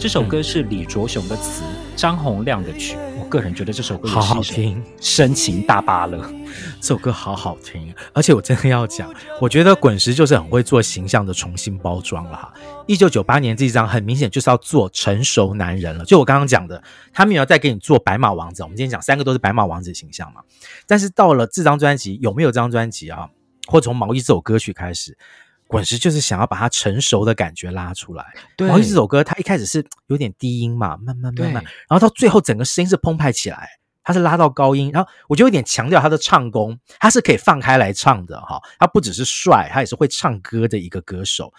[0.06, 1.64] 这首歌是李卓雄的词，
[1.96, 2.96] 张洪亮的曲。
[3.18, 6.32] 我个人觉得这首歌好好听，深情大芭了。
[6.80, 12.54] 这首歌好好听，而且我真的要讲，我觉得滚石就是很会做形象的重新包装了哈。
[12.86, 16.80] 一九九八年这一张很明显就是要做成熟男人了，就我刚刚讲的，
[17.12, 18.62] 他们也要再给你做白马王子。
[18.62, 20.40] 我们今天讲三个都是白马王子形象嘛，
[20.86, 23.28] 但是到了这张专辑，有没有这张专辑啊？
[23.66, 25.18] 或从毛衣这首歌曲开始。
[25.68, 28.24] 滚石就是想要把他成熟的感觉拉出来。
[28.56, 33.68] 对，毛衣这首歌，他一开始是有点低音嘛，慢慢慢慢，然后到最后整个声音是澎湃起来，
[34.02, 41.52] 他是拉到高音，然后我就有点强调他的唱功，他是可以放开来唱的哈，他不只是帅，他也是会唱歌的一个歌手。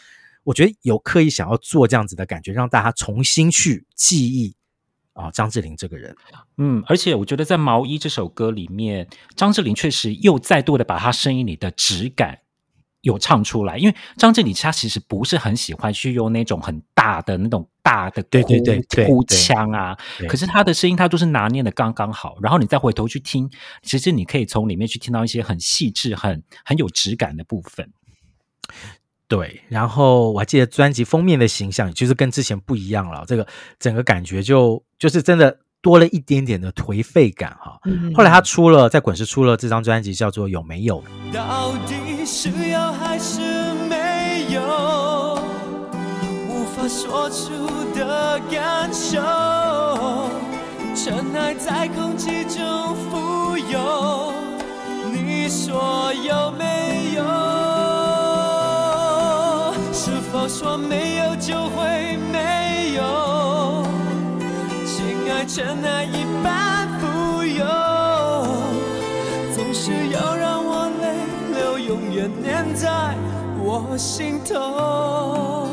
[0.44, 4.56] 我觉得有刻意想要做这样子的感觉，让大家重新去记忆
[5.12, 6.16] 啊张智霖这个人。
[6.56, 12.40] 嗯，而且我觉得在毛衣这首歌里面，张智霖确实又再度的把他声音里的质感。
[13.02, 23.50] 有唱出来，因为张智霖他其实不是很喜欢去用那种很大的那种大的对对对哭腔啊，可是他的声音他都是拿捏的刚刚好，然后你再回头去听，
[23.82, 27.90] 其实你可以从里面去听到一些很细致、很很有质感的部分。
[29.28, 33.48] 对，然后我还记得专辑封面的形象就是跟之前不一样了，这个
[33.80, 35.60] 整个感觉就就是真的。
[35.80, 37.80] 多了一点点的颓废感哈，
[38.16, 41.02] 后来他出了在滚石出了这张专辑，叫做《有没有》。
[41.32, 41.94] 到底
[42.30, 43.40] 是有还是
[43.90, 45.40] 没有？
[46.50, 47.46] 无法说出
[47.98, 49.22] 的感受，
[50.94, 54.34] 尘埃在空气中浮游。
[55.10, 57.24] 你说有没有？
[59.94, 63.86] 是否说没有就会没有？
[65.48, 67.66] 尘埃一般富有，
[69.56, 70.67] 总是要让我，
[72.74, 73.16] 在
[73.60, 75.68] 我心头。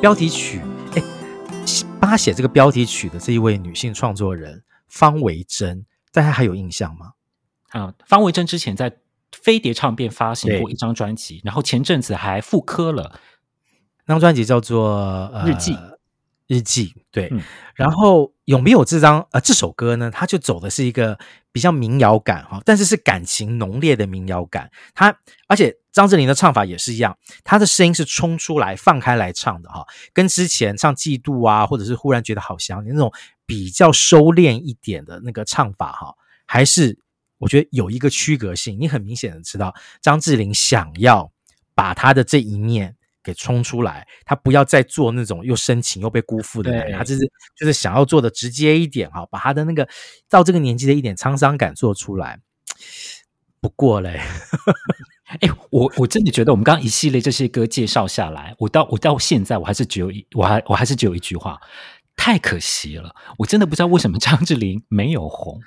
[0.00, 0.62] 标题曲，
[0.94, 1.02] 哎，
[2.00, 7.12] 帮他写这个标题曲的这一位女性创作人方维珍，大家还有印象吗？
[7.70, 8.96] 啊，方维珍之前在
[9.32, 13.18] 飞碟唱片发行过一张专辑，然后前阵子还复刻了，
[14.06, 15.72] 那张专辑叫做《日记》。
[16.48, 17.28] 日记，对。
[17.30, 17.40] 嗯、
[17.76, 20.10] 然后有没有这张呃这首歌呢？
[20.10, 21.16] 它就走的是一个
[21.52, 24.70] 比较民谣感哈，但是是感情浓烈的民谣感。
[24.94, 33.12] 它而且张智霖的唱法也是一样，他的声音是冲出来放开来唱的哈，跟之前唱嫉妒啊，或者是忽然觉得好想你那种
[33.44, 36.14] 比较收敛一点的那个唱法哈，
[36.46, 36.98] 还是
[37.36, 38.80] 我觉得有一个区隔性。
[38.80, 41.30] 你很明显的知道张智霖想要
[41.74, 42.94] 把他的这一面。
[43.28, 47.20] 给冲出来，他不要再做那种又深情又被辜负的人，他就是
[47.54, 49.86] 就是想要做的直接一点哈，把他的那个
[50.30, 52.40] 到这个年纪的一点沧桑感做出来。
[53.60, 54.18] 不过嘞，
[55.40, 61.60] 哎，我我真的觉得我们刚刚一系列这些歌介绍下来，我到我到现在我还是只有一我还我还是只有一句话，
[62.16, 65.60] 太可惜了，我真的不知道为什么张智霖没有红。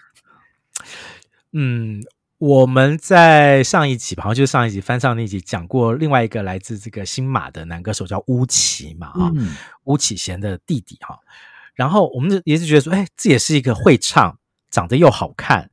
[1.54, 2.02] 嗯。
[2.42, 11.20] 我们在上一集，好像就是上一集翻唱那集讲过另外一个来自这个新马的男歌手叫巫启嘛，啊、嗯，巫启贤的弟弟哈。
[11.76, 14.40] 然后我们也是觉得说，哎，这也是一个会唱、
[14.72, 15.70] 长得又好看，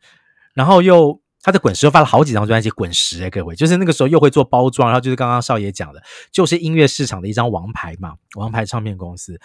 [0.52, 9.40] 然后又他的滚石又发了好几张专辑，滚石哎，各位，就是那个时候又会做包装，然后就是刚刚少爷讲的，就是音乐市场的一张王牌嘛，王牌唱片公司，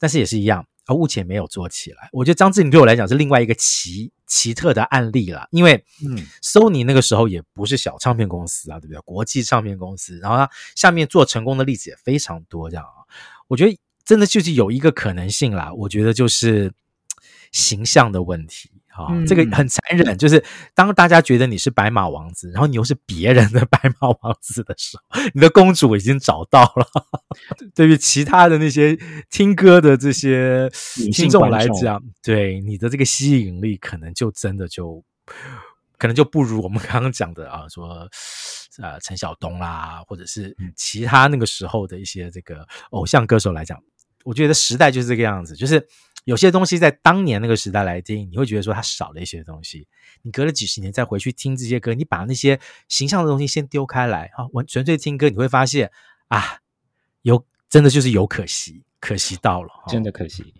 [0.00, 0.66] 但是也是一样。
[0.86, 9.00] 而目前没有做起来，我觉得张智霖对我来讲是另外一个奇奇特的案例啦，因为嗯，Sony 那个时候也不是小唱片公司啊，对不对？
[9.02, 13.06] 国际唱片公司，然后它下面做成功的例子也非常多，这样啊，
[13.46, 16.72] 我觉得真的就是有一个可能性啦，我觉得就是
[17.52, 18.73] 形象的问题。
[18.94, 26.86] 啊、哦，这个很残忍，就是当大家觉得你是白马王子，然后你又是别人的 白马王子的时候，你的公主已经找到了。
[27.74, 28.96] 对于其他的那些
[29.30, 30.70] 听歌的这些
[31.12, 35.04] 听众来讲，对你的这个吸引力，可能就真的就
[35.98, 38.08] 可能就不如我们刚刚讲的啊，说
[38.80, 43.76] 呃陈晓东啦，或者是其他那个时候的一些这个偶像歌手来讲，
[44.24, 45.84] 我觉得时代就是这个样子，就是。
[46.24, 49.86] 有些东西在当年那个时代来听，你会觉得说它少了一些东西。
[50.22, 52.58] 你隔了几十年再回去听这些歌，你把那些
[52.88, 55.90] 形象的东西先丢开来，啊，完纯粹听歌，你会发现
[56.28, 56.60] 啊，
[57.22, 60.54] 有真的就是有可惜，可惜到了，真的可惜。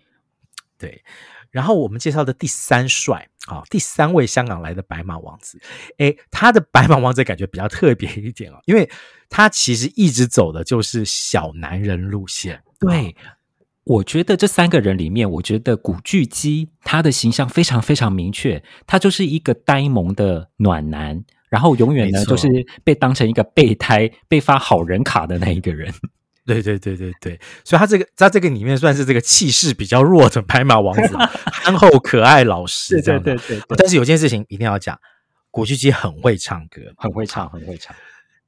[0.77, 1.03] 对，
[1.49, 5.59] 然后我们介绍的第三帅，啊，第三位香港来的白马王子，
[5.97, 8.87] 诶，他的白马王子感觉比较特别一点哦，因为
[9.29, 13.15] 他其实一直走的就是小男人路线，对。
[13.85, 22.47] 我觉得这三个人里面，我觉得古巨基他的形象非常非常明确，他就是一个呆萌的暖男，然后永远呢就是
[22.83, 25.93] 被当成一个备胎、被发好人卡的那一个人。
[26.47, 31.15] 对对对对对，所以他这个在这个里面算是这个气势比较弱的白马王子，
[31.51, 33.35] 憨厚可爱老实这样的。
[33.35, 33.75] 对对对，对。
[33.77, 34.99] 但是有件事情一定要讲，
[35.49, 37.95] 古巨基很会唱歌，很会唱，很会唱。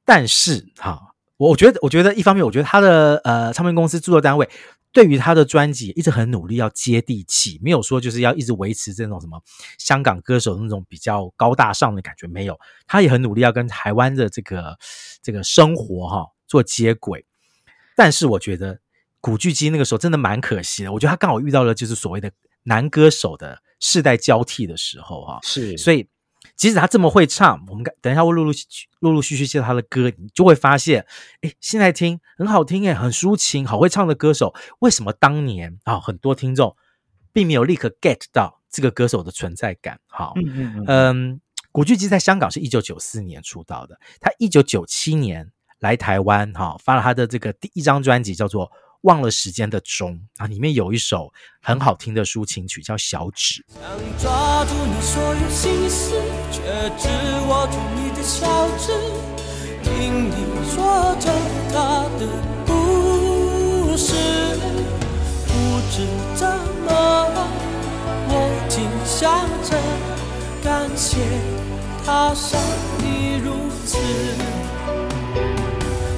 [0.04, 1.07] 但是哈，
[1.38, 4.46] 我觉得我觉得一方面，我觉得他的呃唱片公司制作单位。
[4.90, 9.38] 对于他的专辑一直很努力要接地气，没有说就是要一直维持这种什么
[9.76, 12.58] 香港歌手那种比较高大上的感觉，没有。
[12.86, 14.78] 他也很努力要跟台湾的这个
[15.22, 17.26] 这个生活哈做接轨。
[17.94, 18.80] 但是我觉得
[19.20, 26.08] 古巨基那个时候真的蛮可惜的，我觉得他刚好遇到了就是所谓的男歌手的世代交替的时候哈，是，所以。
[26.58, 28.66] 即使他这么会唱，我们等一下会陆陆续
[28.98, 31.06] 陆陆续续介绍他的歌，你就会发现，
[31.40, 36.76] 哎，现在听很好听，哎，很抒情，好会唱的歌手，为什么当年啊很多听众
[37.32, 40.00] 并没有立刻 get 到这个歌手的存在感？
[40.08, 41.40] 好，嗯嗯嗯，嗯，
[41.70, 48.70] 古巨基在香港是一九九四年出道的，他一九九七年来台湾，哈，发了他的这个第一张专辑，叫做。
[49.02, 53.64] 忘了时间的钟啊，里面有一首很好听的抒情曲，叫《小指》。
[53.80, 56.20] 想抓住你所有心思，
[56.58, 57.08] 却只
[57.48, 58.46] 握住你的小
[58.78, 58.92] 指，
[59.82, 60.34] 听你
[60.68, 61.30] 说着
[61.72, 62.26] 他的
[62.66, 64.12] 故事，
[65.46, 65.50] 不
[65.90, 65.94] 知
[66.34, 66.46] 怎
[66.84, 66.88] 么，
[68.28, 68.32] 我
[68.68, 69.70] 竟想着
[70.62, 71.16] 感谢
[72.04, 72.60] 他伤
[72.98, 73.46] 你如
[73.86, 73.96] 此，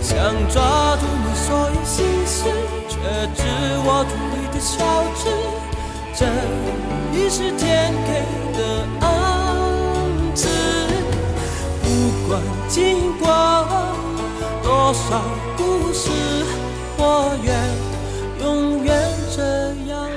[0.03, 0.16] 想
[0.49, 2.49] 抓住你所有心思。
[2.88, 2.97] 却
[3.34, 3.43] 只
[3.86, 4.76] 握住你的小
[5.16, 5.22] 指，
[6.14, 6.26] 这
[7.16, 8.11] 已是天给
[8.59, 8.61] 的
[12.31, 13.26] 不管经过
[14.62, 15.20] 多少
[15.57, 16.09] 故事，
[16.97, 17.53] 我愿
[18.41, 18.95] 永远
[19.35, 19.43] 这
[19.91, 20.09] 样。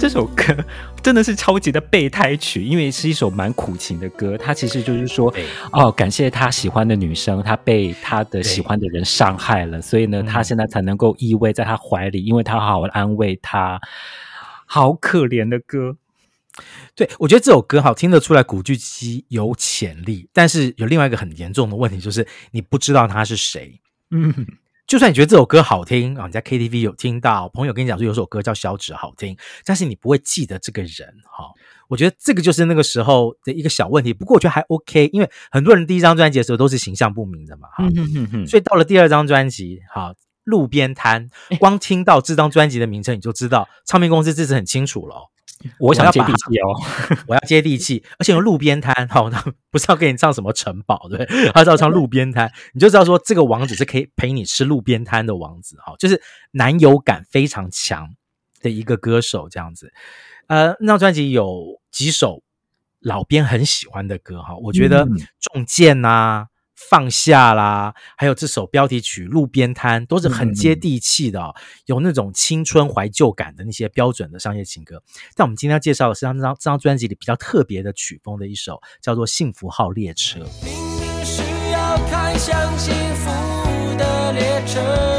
[0.00, 0.56] 这首歌。
[1.02, 4.38] 真的是超级的备胎曲，因为是一首蛮苦情的歌。
[4.38, 5.30] 他其实就是说，
[5.72, 13.78] 哦，感谢他喜欢的女生，他被他的喜欢的人伤害了，所以呢，他现在才能够依偎在他怀里，因为他好好安慰他。
[14.64, 15.96] 好可怜的歌。
[16.94, 23.80] 对，我觉得这首歌好听得出来，古巨基有潜力，但是有另外一个很严重的问题，就是你不知道他是谁。
[24.10, 24.32] 嗯，
[24.86, 31.44] 就算你觉得这首歌好听啊，你在 KTV 有听到，朋友跟你讲说有首歌叫小指好听，但是你不会记得这个人哈。
[31.88, 34.12] 我觉得这个就是那个时候的一个小问题。
[34.12, 37.84] 不过我觉得还 OK，因为很多人第一张专辑的时候都是形象不明的嘛哈。
[38.46, 41.28] 所以到了第二张专辑，哈，路边摊，
[41.60, 45.22] 光听到这张专辑的名称你就知道唱片公司这次很清楚了哦。
[45.78, 46.74] 我想要接地气哦，
[47.28, 51.48] 我要接地气，而且用路边摊，好，他不是要给你唱什么城堡，对不对？
[51.52, 56.20] 他是要唱路边摊，你就知道说这个王子是可以陪你吃路边摊的王子，哈，就是
[56.52, 58.14] 男友感非常强
[58.60, 59.92] 的一个歌手，这样子。
[60.46, 62.42] 呃，那张专辑有几首
[63.00, 65.06] 老编很喜欢的歌，哈，我觉得
[65.40, 66.46] 《中箭》呐。
[66.76, 75.02] 放下啦，还有这首标题曲《路边摊》都是很接地气的，哦，嗯、有那种青春怀旧感的那些标准的商业情歌。
[75.34, 80.40] 但我们今天要介绍的是这张这张专辑里比较特别的曲风的一首，叫做《幸福号列车》。
[80.64, 83.30] 明明是要开向幸福
[83.96, 85.15] 的列车，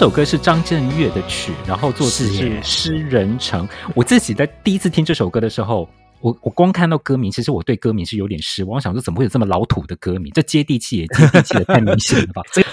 [0.00, 3.68] 首歌是张震岳的曲，然后作词是施人成。
[3.94, 5.86] 我自己在第一次听这首歌的时候，
[6.22, 8.76] 我我光看到歌名，其实我对歌名是有点失望。
[8.76, 10.32] 我想说，怎么会有这么老土的歌名？
[10.32, 12.40] 这接地气也接地气的太明显了吧？
[12.50, 12.70] 这个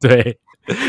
[0.00, 0.38] 对，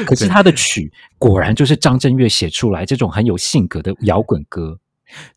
[0.05, 4.77] 可是他的曲果然就是张震岳写出来这种很有性格的摇滚歌。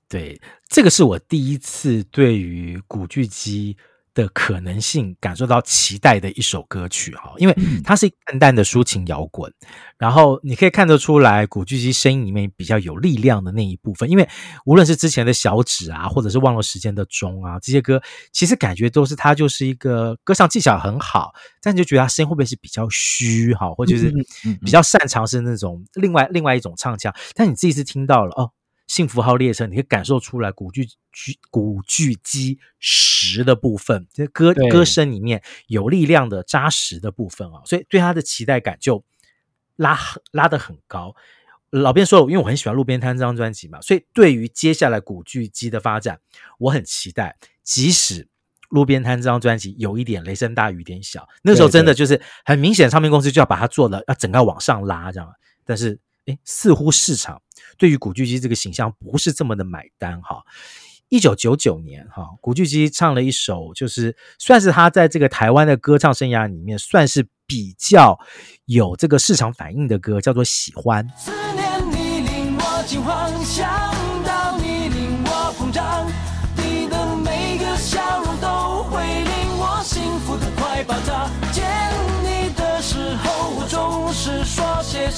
[0.07, 0.39] 对，
[0.69, 3.75] 这个是我第一次对于古巨基
[4.15, 9.53] 的可能性感受到期待的一首歌曲哈，因为它是淡淡的抒情摇滚，
[9.99, 14.29] 然后你可以看得出来古巨基声音里面比较有力量的那一部分，因为
[14.65, 18.03] 无论是之前的小指啊，或者是忘了时间的钟啊，这些歌
[18.33, 21.33] 其实感觉都是他就是一个歌唱技巧很好，
[21.63, 24.13] 但你就觉得他声音会不会是比较虚哈，或者是
[24.63, 28.51] 比较擅长是那种另外另外一种唱腔，但你自己是听到了哦。
[28.93, 39.03] 幸福号列车，你可以感受出来古巨巨古巨基实的部分，这歌歌声里面有力量的扎实的部分啊，所以对他的期待感就
[39.77, 39.99] 拉
[40.31, 41.17] 拉得很高。
[41.71, 46.21] 老边说了，因为我很喜欢《路边摊》这张专辑嘛，所以对于接下来古巨基的发展，
[46.59, 47.35] 我很期待。
[47.63, 48.25] 即使
[48.69, 55.33] 《路边摊》这张专辑有一点雷声大雨点小，那时候真的就是很明显，唱片公司就要把它做了，要整个往上拉这样。
[55.65, 57.41] 但是，诶，似乎市场。
[57.79, 60.43] 对于古巨基这个形象不是这么的买单哈。
[61.09, 68.19] 一九九九年哈，古巨基唱了一首，就是算是他在这个台湾的歌唱生涯里面算是比较
[68.65, 71.07] 有这个市场反应的歌，叫做《喜欢》。
[71.19, 73.31] 思念你令我惊慌，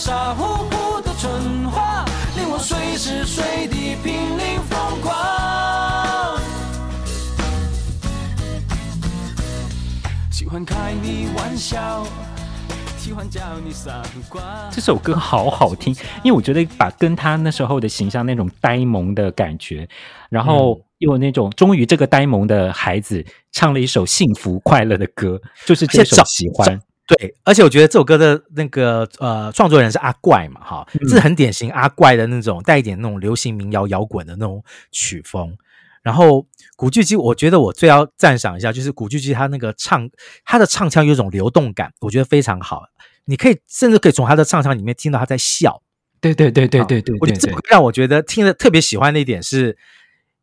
[0.04, 2.04] 傻乎乎的蠢话。
[2.36, 6.38] 令我随时随地濒临疯狂，
[10.30, 12.04] 喜欢开你玩笑，
[12.98, 14.42] 喜欢叫你傻瓜。
[14.70, 19.88] 这首歌好好听，因为我觉得把跟他那时候的形象那种呆萌的感觉，
[20.28, 26.78] 然后又有那种终于这个呆萌的孩子唱了一首幸福快乐的歌，就是这首喜欢。
[27.06, 35.54] 对，而且我觉得这首歌的那个呃创作人是阿怪嘛，哈，这是很典型阿怪的那种带一点那种流行民谣摇滚的那种曲风。
[36.02, 36.46] 然后
[36.76, 40.08] 古巨基，我觉得我最要赞赏一下，就是古巨基他那个唱，
[40.46, 42.84] 他的唱腔有一种流动感，我觉得非常好。
[43.26, 45.82] 你可以甚至可以从他的唱腔里面听到他在笑。
[46.22, 49.76] 对对对对对对，我觉得这让我觉得听了特别喜欢的一点是，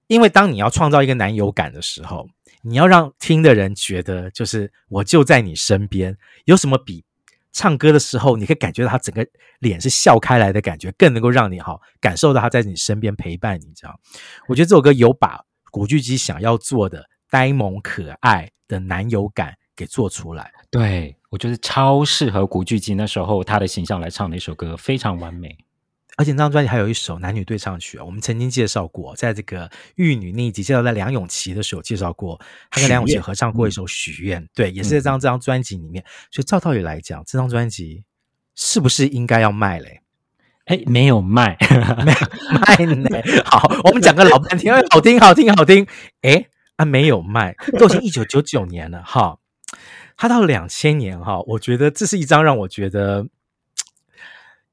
[0.05, 2.27] 因为当你要创造一个男友感的时候。
[2.63, 6.17] 你要让听的人觉得，就是我就在你身边。
[6.45, 7.03] 有什么比
[7.51, 9.25] 唱歌的时候，你可以感觉到他整个
[9.59, 13.71] 脸是笑开来的感觉，更能够让你好感受到他在你身边陪伴你。
[13.75, 13.99] 这样，
[14.47, 20.51] 我觉得这首歌有把古巨基想要做的呆萌可爱的男友感给做出来。
[20.69, 25.57] 对，我觉得超适合古巨基那时候他的形象来唱的一首歌，非常完美。
[26.21, 36.05] 而且这张专辑还有一首男女对唱曲，我们曾经介绍过，在这个玉女那一集介绍在梁咏琪的时候介绍过，他跟梁咏琪合唱过一首《许愿》，对，也是在这张这张专辑里面。
[36.29, 38.03] 所以照道理来讲，这张专辑
[38.53, 40.01] 是不是应该要卖嘞？
[40.65, 41.57] 哎，没有卖，
[42.05, 42.27] 没有
[42.59, 43.09] 卖呢。
[43.45, 45.87] 好，我们讲个老半天，好听，好听，好听。
[46.21, 46.45] 哎，
[46.75, 49.39] 啊，没有卖，都已经一九九九年了哈。
[50.15, 53.25] 他到两千年哈，我觉得这是一张让我觉得。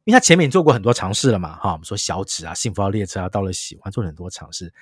[0.08, 4.72] 因为他前面做过很多尝试了嘛，哈，我们说小指啊、幸福号列车啊、到了喜欢做了很多尝试，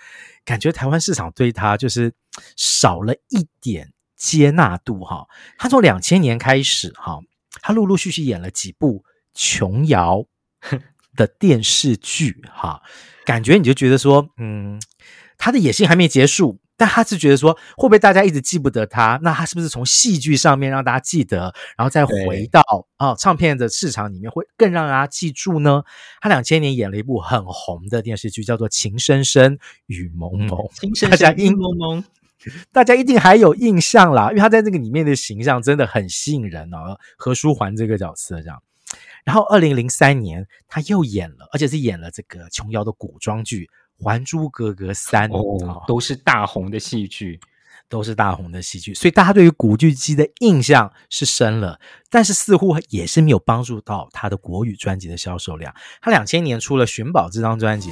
[0.44, 2.14] 感觉台湾市场对他就是
[2.54, 5.26] 少了一点接纳度，哈。
[5.58, 7.18] 他从两千年开始，哈，
[7.60, 9.04] 他陆陆续续演了几部
[9.34, 10.24] 琼瑶
[11.16, 12.80] 的电视剧，哈，
[13.24, 14.80] 感觉你就觉得说，嗯，
[15.36, 16.60] 他的野心还没结束。
[16.76, 19.18] 但他是觉得说，会不会大家一直记不得他？
[19.22, 22.60] 那他是不是从戏剧上面让大家记得，然后再回到
[22.96, 25.82] 啊、哦、唱片的市场里面，会更让大家记住呢？
[26.20, 30.48] 他两千年演了一部很红的电视剧，叫做《情深深雨蒙蒙》，
[30.80, 32.04] 情深深雨蒙蒙，
[32.72, 36.98] 大家一定还有印象啦，因为他在这个里面的形象真的很吸引人哦。
[37.16, 38.62] 何书桓这个角色这样，
[39.24, 43.64] 然后二零零三年他又演了，而且是演了这个琼瑶的古装剧。
[43.99, 47.40] 《还珠格格三》哦，都是大红的戏剧，
[47.88, 51.80] 都是大红的戏剧，所以大家对于古巨基的印象是深了，
[52.11, 55.74] 但是似乎也是没有帮助到他的国语专辑的销售量。
[56.01, 57.90] 他两千年出了《寻宝》这张专辑。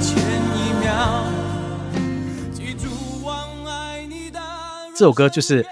[0.00, 0.16] 前
[0.56, 1.24] 一秒，
[2.52, 2.88] 记住
[3.22, 3.32] 我
[3.68, 4.40] 爱你的。
[4.94, 5.64] 这首歌就是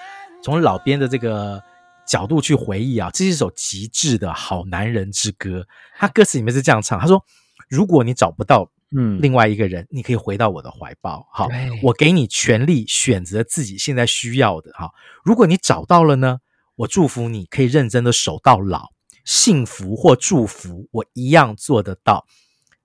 [0.42, 1.62] 从老编的这个
[2.06, 5.66] 角度去回忆啊，这是一首极致的好男人之歌。
[5.96, 7.24] 他歌词里面是这样唱：他说，
[7.68, 11.26] 如果你找不到嗯另外一个人，嗯，你可以回到我的怀抱。
[11.32, 11.48] 好，
[11.82, 14.70] 我给你权利选择自己现在需要的。
[14.72, 14.90] 哈，
[15.24, 16.38] 如果你找到了呢，
[16.76, 18.90] 我祝福你可以认真的守到老，
[19.24, 22.26] 幸福或祝福我一样做得到。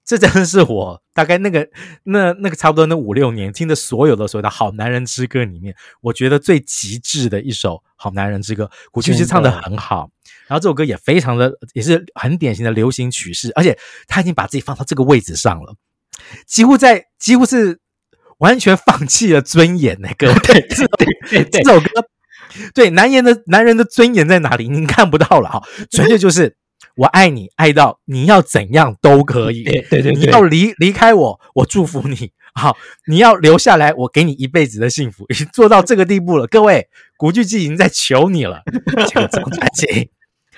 [0.09, 1.69] 这真的是我大概那个
[2.01, 10.09] 那那个差不多那五六年听的所有的所有的好男人之歌里面，我觉得最极致的一首好男人之歌，古巨基唱的很好，
[10.47, 15.75] 然后这首歌也非常的也是很典型的流行曲式，而且他已经把自己放到这个位置上了，
[16.47, 17.79] 几乎在几乎是
[18.39, 20.87] 完全放弃了尊严那个对对
[21.29, 21.87] 对，对这首歌
[22.73, 24.67] 对男人的男人的尊严在哪里？
[24.69, 26.57] 您看不到了哈，纯粹就是。
[26.99, 29.63] 我爱你，爱到你要怎样都可以。
[29.63, 32.33] 对对对，你要离离开我，我祝福你。
[32.53, 32.75] 好，
[33.07, 35.25] 你要留下来，我给你一辈子的幸福。
[35.29, 38.61] 已 经做到这个地步了，各位，古巨基已经在求你了。
[39.07, 40.11] 这张专辑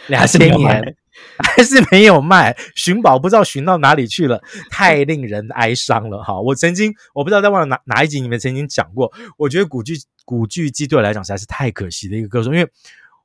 [0.08, 0.96] 两千年
[1.38, 6.24] 还是没有卖，寻宝不知道寻到哪里去了，太令人哀伤了。
[6.24, 9.94] 哈，我曾经我不知道在忘了哪哪一集里面曾经讲过，我觉得古巨
[10.26, 12.68] 古巨基对我来讲实在是太可惜的一个歌手，因为。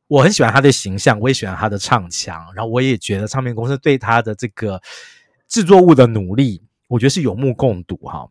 [0.09, 4.81] 我很喜欢他的形象，我也喜欢他的唱腔，然后我也觉得唱片公司对他的这个
[5.49, 8.29] 制作物的努力，我觉得是有目共睹哈。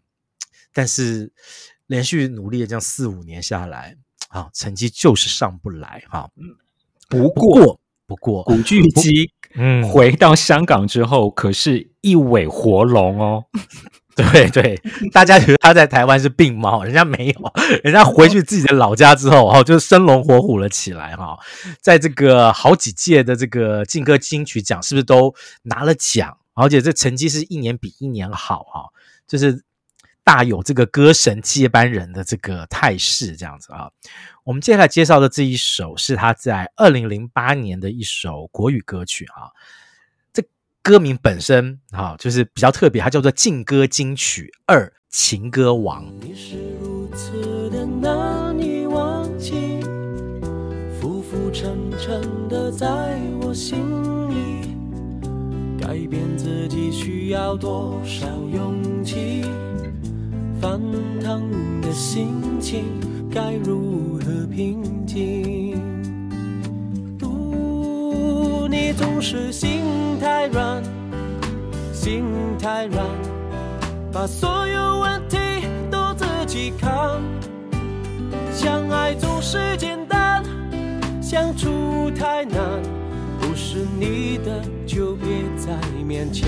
[0.74, 1.32] 但是
[1.88, 3.98] 连续努力了这样四五年下来，
[4.30, 6.30] 啊，成绩就是上不来哈。
[7.08, 13.46] 不过，不过，古巨基嗯回到香港之后，可是一尾活龙哦。
[14.32, 17.52] 对对，大家觉得他在台湾是病猫，人家没有，
[17.84, 21.38] 人家回去自己的老家之后，哈，就生龙活虎了起来，哈，
[21.82, 26.38] 在这个好几届的这个劲歌金曲奖，是不是都拿了奖？
[26.54, 28.86] 而且这成绩是一年比一年好，哈，
[29.28, 29.62] 就是
[30.24, 33.90] 大有这个歌神接班人的这个态势，这样子啊。
[34.46, 39.52] 我们接下来介绍的这一首是他在二零零八年的一首国语歌曲，啊。
[40.86, 46.06] 歌名本身啊，就是比较特别，它叫做《劲歌金曲二情歌王》。
[46.22, 49.80] 你是如此的难以忘记，
[51.02, 52.86] 浮浮沉沉的在
[53.42, 53.80] 我心
[54.30, 54.76] 里，
[55.82, 59.42] 改变自己需要多少勇气？
[60.62, 60.80] 翻
[61.20, 62.84] 腾的心情
[63.34, 65.55] 该如何平静？
[68.88, 69.82] 你总是心
[70.22, 70.84] 太软，
[71.92, 72.24] 心
[72.62, 73.04] 太软，
[74.14, 75.40] 把所有问题
[75.90, 77.20] 都自己扛。
[78.54, 80.44] 相爱总是简单，
[81.20, 82.62] 相处太难，
[83.42, 85.74] 不是你的就别再
[86.08, 86.48] 勉强。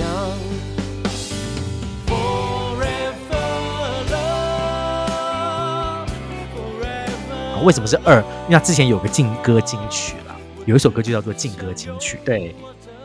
[7.64, 8.22] 为什么是二？
[8.46, 10.27] 因为他之前有个劲歌金曲了，
[10.68, 12.18] 有一首歌就叫做劲歌金曲。
[12.26, 12.54] 对，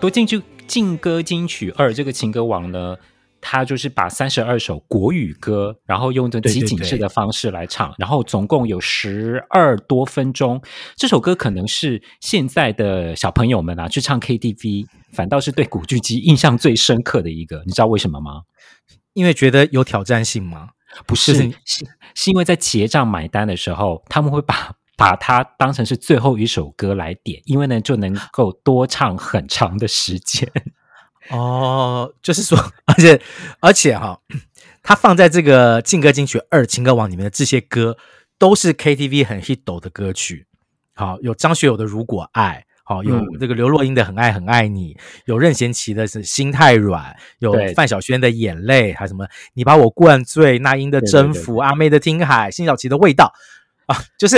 [0.01, 2.97] 多进去劲歌金曲二这个情歌王呢，
[3.39, 10.61] 他就是把三十二首国语歌，然后用的集锦式的方式来唱，对对对，然后总共有十二多分钟。
[10.97, 17.63] 这首歌可能是现在的小朋友们啊去唱 KTV，反倒是对古巨基印象最深刻的一个。
[17.65, 18.41] 你知道为什么吗？
[19.13, 20.71] 因为觉得有挑战性吗？
[21.07, 21.33] 不是，
[21.63, 30.49] 是是因为在结账买单的时候，他们会把把它当成是最后一首歌来点，因为呢就能够多唱很长的时间。
[31.29, 33.21] 哦，就是说，而且
[33.59, 34.19] 而且哈，
[34.83, 37.97] 它放在这个劲歌金曲二情歌王里面的这些歌，
[38.37, 40.47] 都是 KTV 很 hit 的歌曲。
[40.93, 42.65] 好，有张学友的《如果爱》。
[42.85, 47.01] 好，有这个刘若英的《很爱很爱你》，有任贤齐的是《心太软》，
[47.39, 53.33] 有范晓萱的《眼泪》，还有什么你把我灌醉，那英的《征服》，阿妹的《听海》，辛晓琪的《味道》
[53.93, 54.35] 啊，就是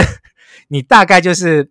[0.67, 1.69] 你大概就是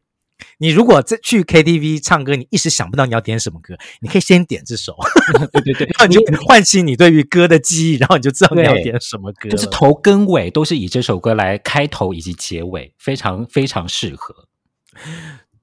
[0.59, 4.97] 你如果这去 KTV 唱歌，你一时想不到你要点什么歌，你可以先点这首，
[5.53, 14.35] 对对对，然后你就唤起你对于歌的记忆，然后你就知道你要点什么歌，就是头跟尾都是以这首歌来开头以及结尾，非常非常适合。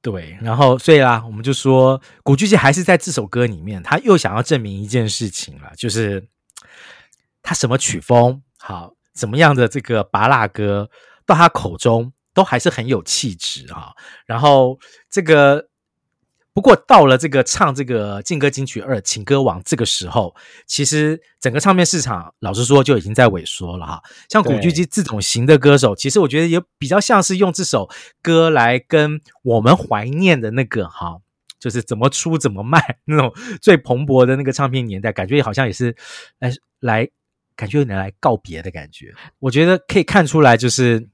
[0.02, 6.28] 对，然后所以啦，我们就说古巨基还是在这首歌里面，他又想要证明一件事情了，就是
[7.44, 10.90] 他什么曲风好，怎么样的这个拔蜡歌，
[11.26, 13.94] 到他口中都还是很有气质哈。
[14.26, 14.80] 然后
[15.10, 15.68] 这个。
[16.54, 20.36] 不过到了这个唱这个劲歌金曲二情歌王这个时候，
[20.68, 24.04] 其实整个唱片市场老实说就已经在萎缩了哈。
[24.28, 27.90] 像古巨基这种型的歌手，其实我觉得也比较像是用这首
[28.22, 31.22] 歌来跟我们怀念的那个哈，
[31.58, 35.96] 就是怎么出怎么卖那种最蓬勃的那个唱片年代，感觉好像也是
[36.38, 36.52] 来
[36.82, 37.10] 来
[37.56, 39.16] 感觉有点来告别的感觉。
[39.40, 41.08] 我觉得可以看出来，就是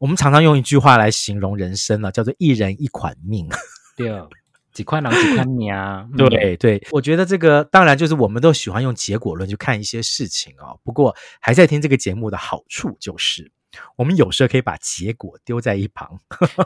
[0.00, 3.48] 我们常常用一句话来形容人生了，叫做一人一款命。
[3.96, 4.26] 对啊。
[4.72, 6.08] 几块狼，几块米啊？
[6.16, 10.78] 对对，我觉得这个当然就是我们都喜欢用结果论去看一些事情哦。
[10.84, 13.50] 不过还在听这个节目的好处就是，
[13.96, 16.20] 我们有时候可以把结果丢在一旁，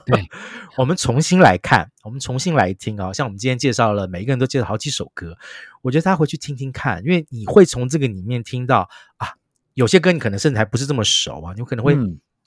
[0.05, 0.29] 对，
[0.77, 3.11] 我们重新来看，我们重新来听啊。
[3.11, 5.35] 像我们今天介绍了，每一个人都介绍好几首歌，
[5.81, 9.29] 我觉得大家回去听听看，因为你会从这个里面听到啊，
[9.73, 11.97] 有些歌你可能甚至还不是这么熟啊，你可能会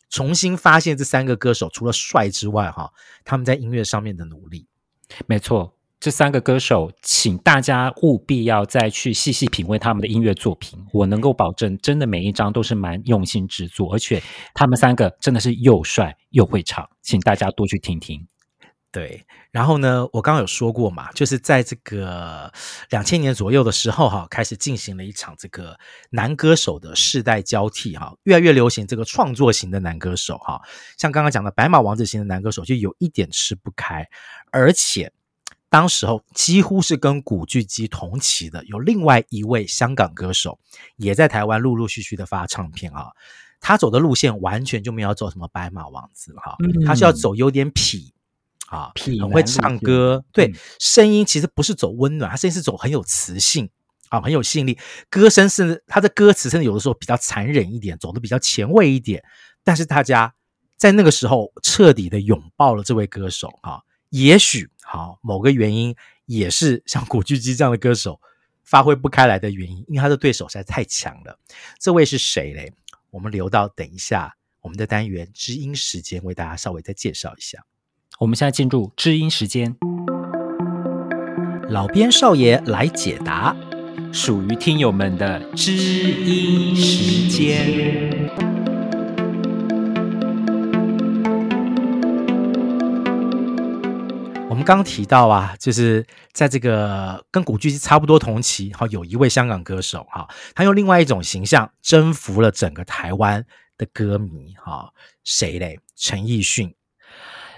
[0.09, 2.91] 重新发现这三个歌手除了帅之外哈，
[3.25, 4.67] 他们在音乐上面的努力。
[5.25, 10.79] 没错，这三个歌手，请大家务必要再去细细品味他们的音乐作品。
[10.93, 14.21] 我能够保证，真的每一张都是蛮用心制作，而且
[14.53, 18.27] 他们三个真的是又帅又会唱，请大家多去听听。
[18.97, 22.51] 对，然后呢，我刚刚有说过嘛，就是在这个
[22.89, 25.77] 两千年左右的时候，哈，开始进行了一场这个
[26.09, 30.59] 男歌手的世代交替，哈，越来越流行这个创作型的男歌手，哈，
[30.97, 34.03] 像刚刚讲的白马王子型的男歌手就有一点吃不开，
[34.51, 35.13] 而且
[35.69, 40.57] 当时候几乎是跟古巨基同期的，有另外一位香港歌手
[40.95, 43.11] 也在台湾陆陆续续的发唱片啊，
[43.59, 48.11] 他走的路线完全就没有走什么白马王子，哈，他是要走有点痞。
[48.67, 53.69] 啊，很会唱歌，对，声音其实不是走温暖，他声音是走很有磁性，
[54.09, 54.77] 啊，很有吸引力。
[55.09, 59.23] 歌声是他的歌词，甚至有的时候比较残忍一点，走的比较前卫一点。
[59.63, 60.33] 但是大家
[60.75, 65.95] 在那个时候彻底的拥抱了这位歌手，哈，也许好某个原因
[66.25, 68.19] 也是像古巨基这样的歌手
[68.63, 71.39] 发挥不开来的原因，因为他的对手实在太强了。
[71.79, 72.73] 这位是谁嘞？
[73.11, 77.63] 我们留到等一下我们的单元知音时间为大家稍微再介绍一下。
[78.19, 79.77] 我们现在进入知音时间，
[81.69, 83.55] 老编少爷来解答
[84.11, 88.27] 属于听友们的知音时间。
[94.49, 103.45] 我们刚提到啊，就是在这个跟古巨基差不多同期，哈，有一位香港歌手，哈，他用另外一种形象征服了整个台湾
[103.77, 104.91] 的歌迷，哈，
[105.23, 105.79] 谁嘞？
[105.95, 106.76] 陈奕迅。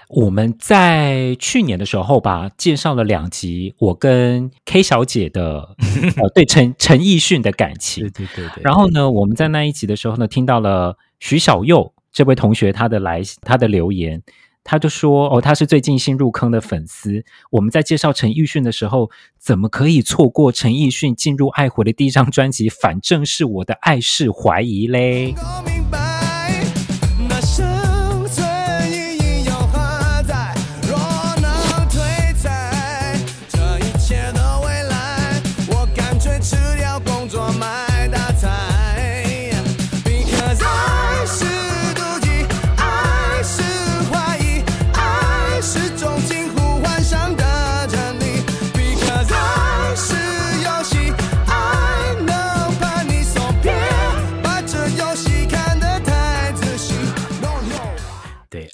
[0.10, 5.76] 我们在去年的时候吧，介绍了两集我跟 K 小姐的
[6.18, 8.10] 呃对陈陈奕迅的感情。
[8.10, 8.64] 对对对对。
[8.64, 14.24] 然后呢，我们在那一集的时候呢，听到了徐小佑这位同学他的来他的留言，
[14.64, 17.24] 他就说哦，他是最近新入坑的粉丝。
[17.52, 22.68] 我们在介绍陈奕迅的时候，怎么可以错过陈奕迅进入爱回的第一张专辑？
[22.68, 25.36] 反正是我的爱是怀疑嘞。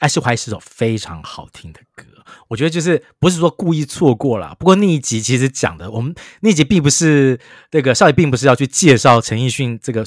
[0.05, 2.05] 爱是怀疑是首非常好听的歌。
[2.47, 7.39] 我觉得就是不是说故意错过了，不过那一集其实讲的，我们那一集并不是
[7.71, 10.05] 那个少爷，并不是要去介绍陈奕迅这个，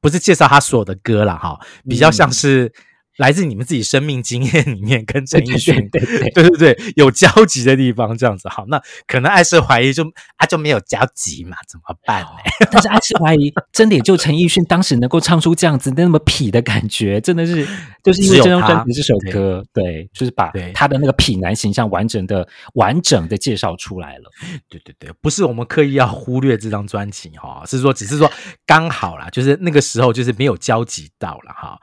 [0.00, 2.66] 不是介绍他所有的歌了哈，比较像是。
[2.66, 2.72] 嗯
[3.20, 8.64] 来自你们自己生命经验里面，跟陈奕迅对对对，有交集的地方，这样子好。
[8.68, 10.02] 那可能爱是怀疑就
[10.36, 12.28] 啊就没有交集嘛，怎么办呢？
[12.70, 17.66] 但是爱是怀疑真的也就陈奕迅当时能够唱出这样子那么痞的感觉，真的是
[18.02, 24.30] 就是因为这张专辑这首歌，对，对，就是把他的那个痞男形象完整的完整的介绍出来了。
[24.70, 28.32] 对对对，不是我们刻意要忽略这张专辑哈，是说只是说
[28.64, 31.78] 刚好啦，就是那个时候就是没有交集到了哈。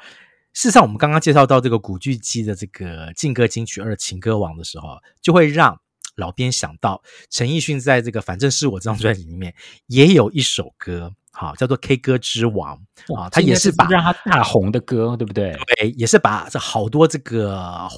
[0.57, 5.79] 事实上，我们刚刚介绍到这个古巨基的这个《劲歌金曲二情歌王》的时候，就会让
[6.15, 6.99] 老编想到
[7.29, 9.53] 陈奕迅在这个《反正是我》这张专辑里面
[9.85, 12.75] 也有一首歌，哈，叫做《K 歌之王》
[13.15, 15.55] 啊，他也是把让他大红的歌，对不对？
[15.77, 17.53] 对，也是把这好多这个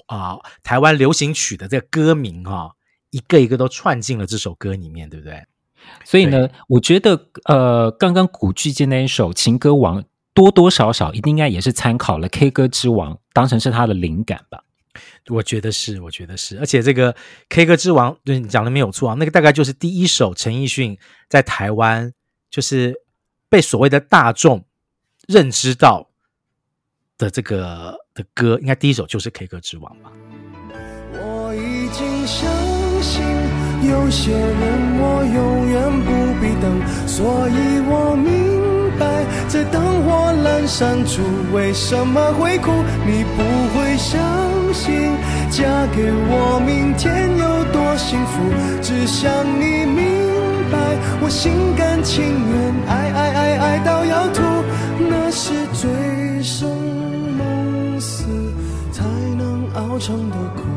[0.08, 2.72] 啊台湾流行曲的这个歌名啊，
[3.12, 5.42] 一个一个都串进了这首歌里面，对不对？
[6.04, 10.04] 所以呢，我觉得呃，刚刚古巨基那一首《情歌王》。
[10.40, 14.64] 多多少少一定应该也是参考了《K 歌之王》，当成是他的灵感吧。
[15.28, 16.58] 我觉得是，我觉得是。
[16.60, 17.14] 而且这个
[17.50, 22.14] 《K 歌之王》对你讲的没有错啊，那个大概就是第一首陈奕迅在台湾
[22.50, 22.96] 就是
[23.50, 24.64] 被所谓的大众
[25.28, 26.10] 认知到
[27.18, 30.10] 的这个的歌，应该第一首就是《K 歌之王》吧。
[31.12, 32.50] 我已经相
[33.02, 33.22] 信
[33.90, 36.10] 有些人我永远不
[36.40, 36.66] 必等，
[37.06, 38.49] 所以我明。
[39.00, 41.22] 白在灯火阑珊处，
[41.54, 42.72] 为什么会哭？
[43.06, 43.42] 你不
[43.74, 44.20] 会相
[44.74, 45.16] 信，
[45.50, 45.64] 嫁
[45.96, 48.40] 给我明天有多幸福？
[48.82, 50.06] 只想你明
[50.72, 50.78] 白，
[51.22, 54.44] 我心甘情愿，爱爱爱爱到要吐，
[55.10, 55.90] 那是醉
[56.44, 56.70] 生
[57.38, 58.26] 梦死
[58.92, 59.04] 才
[59.38, 60.69] 能熬成的苦。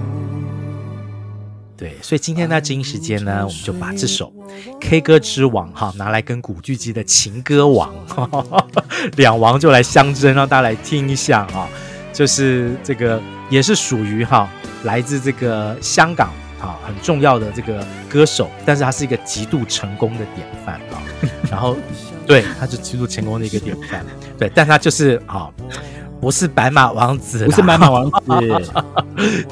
[1.83, 4.33] 对，所以今天呢，这一时间呢，我们就把这首
[4.81, 8.67] K 歌之王哈拿来跟古巨基的情歌王哈哈
[9.19, 11.69] 两王就来相争，让大家来听一下啊，
[12.13, 13.21] 就是这个
[13.51, 14.49] 也是属于哈
[14.85, 16.31] 来自这个香港
[16.61, 21.03] 啊很重要的这个歌手，但是他是一个极度成功的典范啊。
[21.51, 21.77] 然后
[22.29, 24.07] 对，他是极度成功的一个典范，
[24.39, 25.51] 对，但他就是啊
[26.21, 28.21] 不是白马王子，不是白马王子，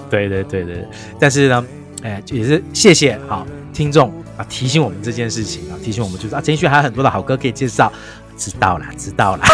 [0.08, 0.86] 对对对对，
[1.18, 1.66] 但是呢。
[2.02, 7.92] 哎，也是谢谢好听众啊，提醒我们这件事情啊，提醒我们就是啊，陈奕迅还有很多的好歌可以介绍，
[8.36, 9.44] 知道啦，知道了，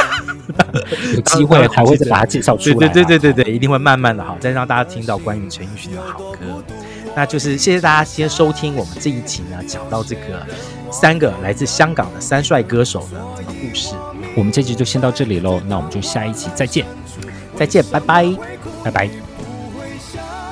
[1.15, 6.63] 有机会还会再把它介绍出来，对对对对对对，一定会慢慢的好，再让大家听到关于陈奕迅的好歌。
[7.17, 10.47] 那就是谢谢大家先收听我们这一集呢，讲到这个
[10.91, 13.95] 三个来自香港的三帅歌手的这个故事。
[14.37, 16.85] 我们这集就先到这里喽，那我们就下一集再见，
[17.57, 18.37] 再见，拜拜，
[18.85, 19.26] 拜拜。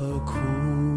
[0.00, 0.93] 何苦？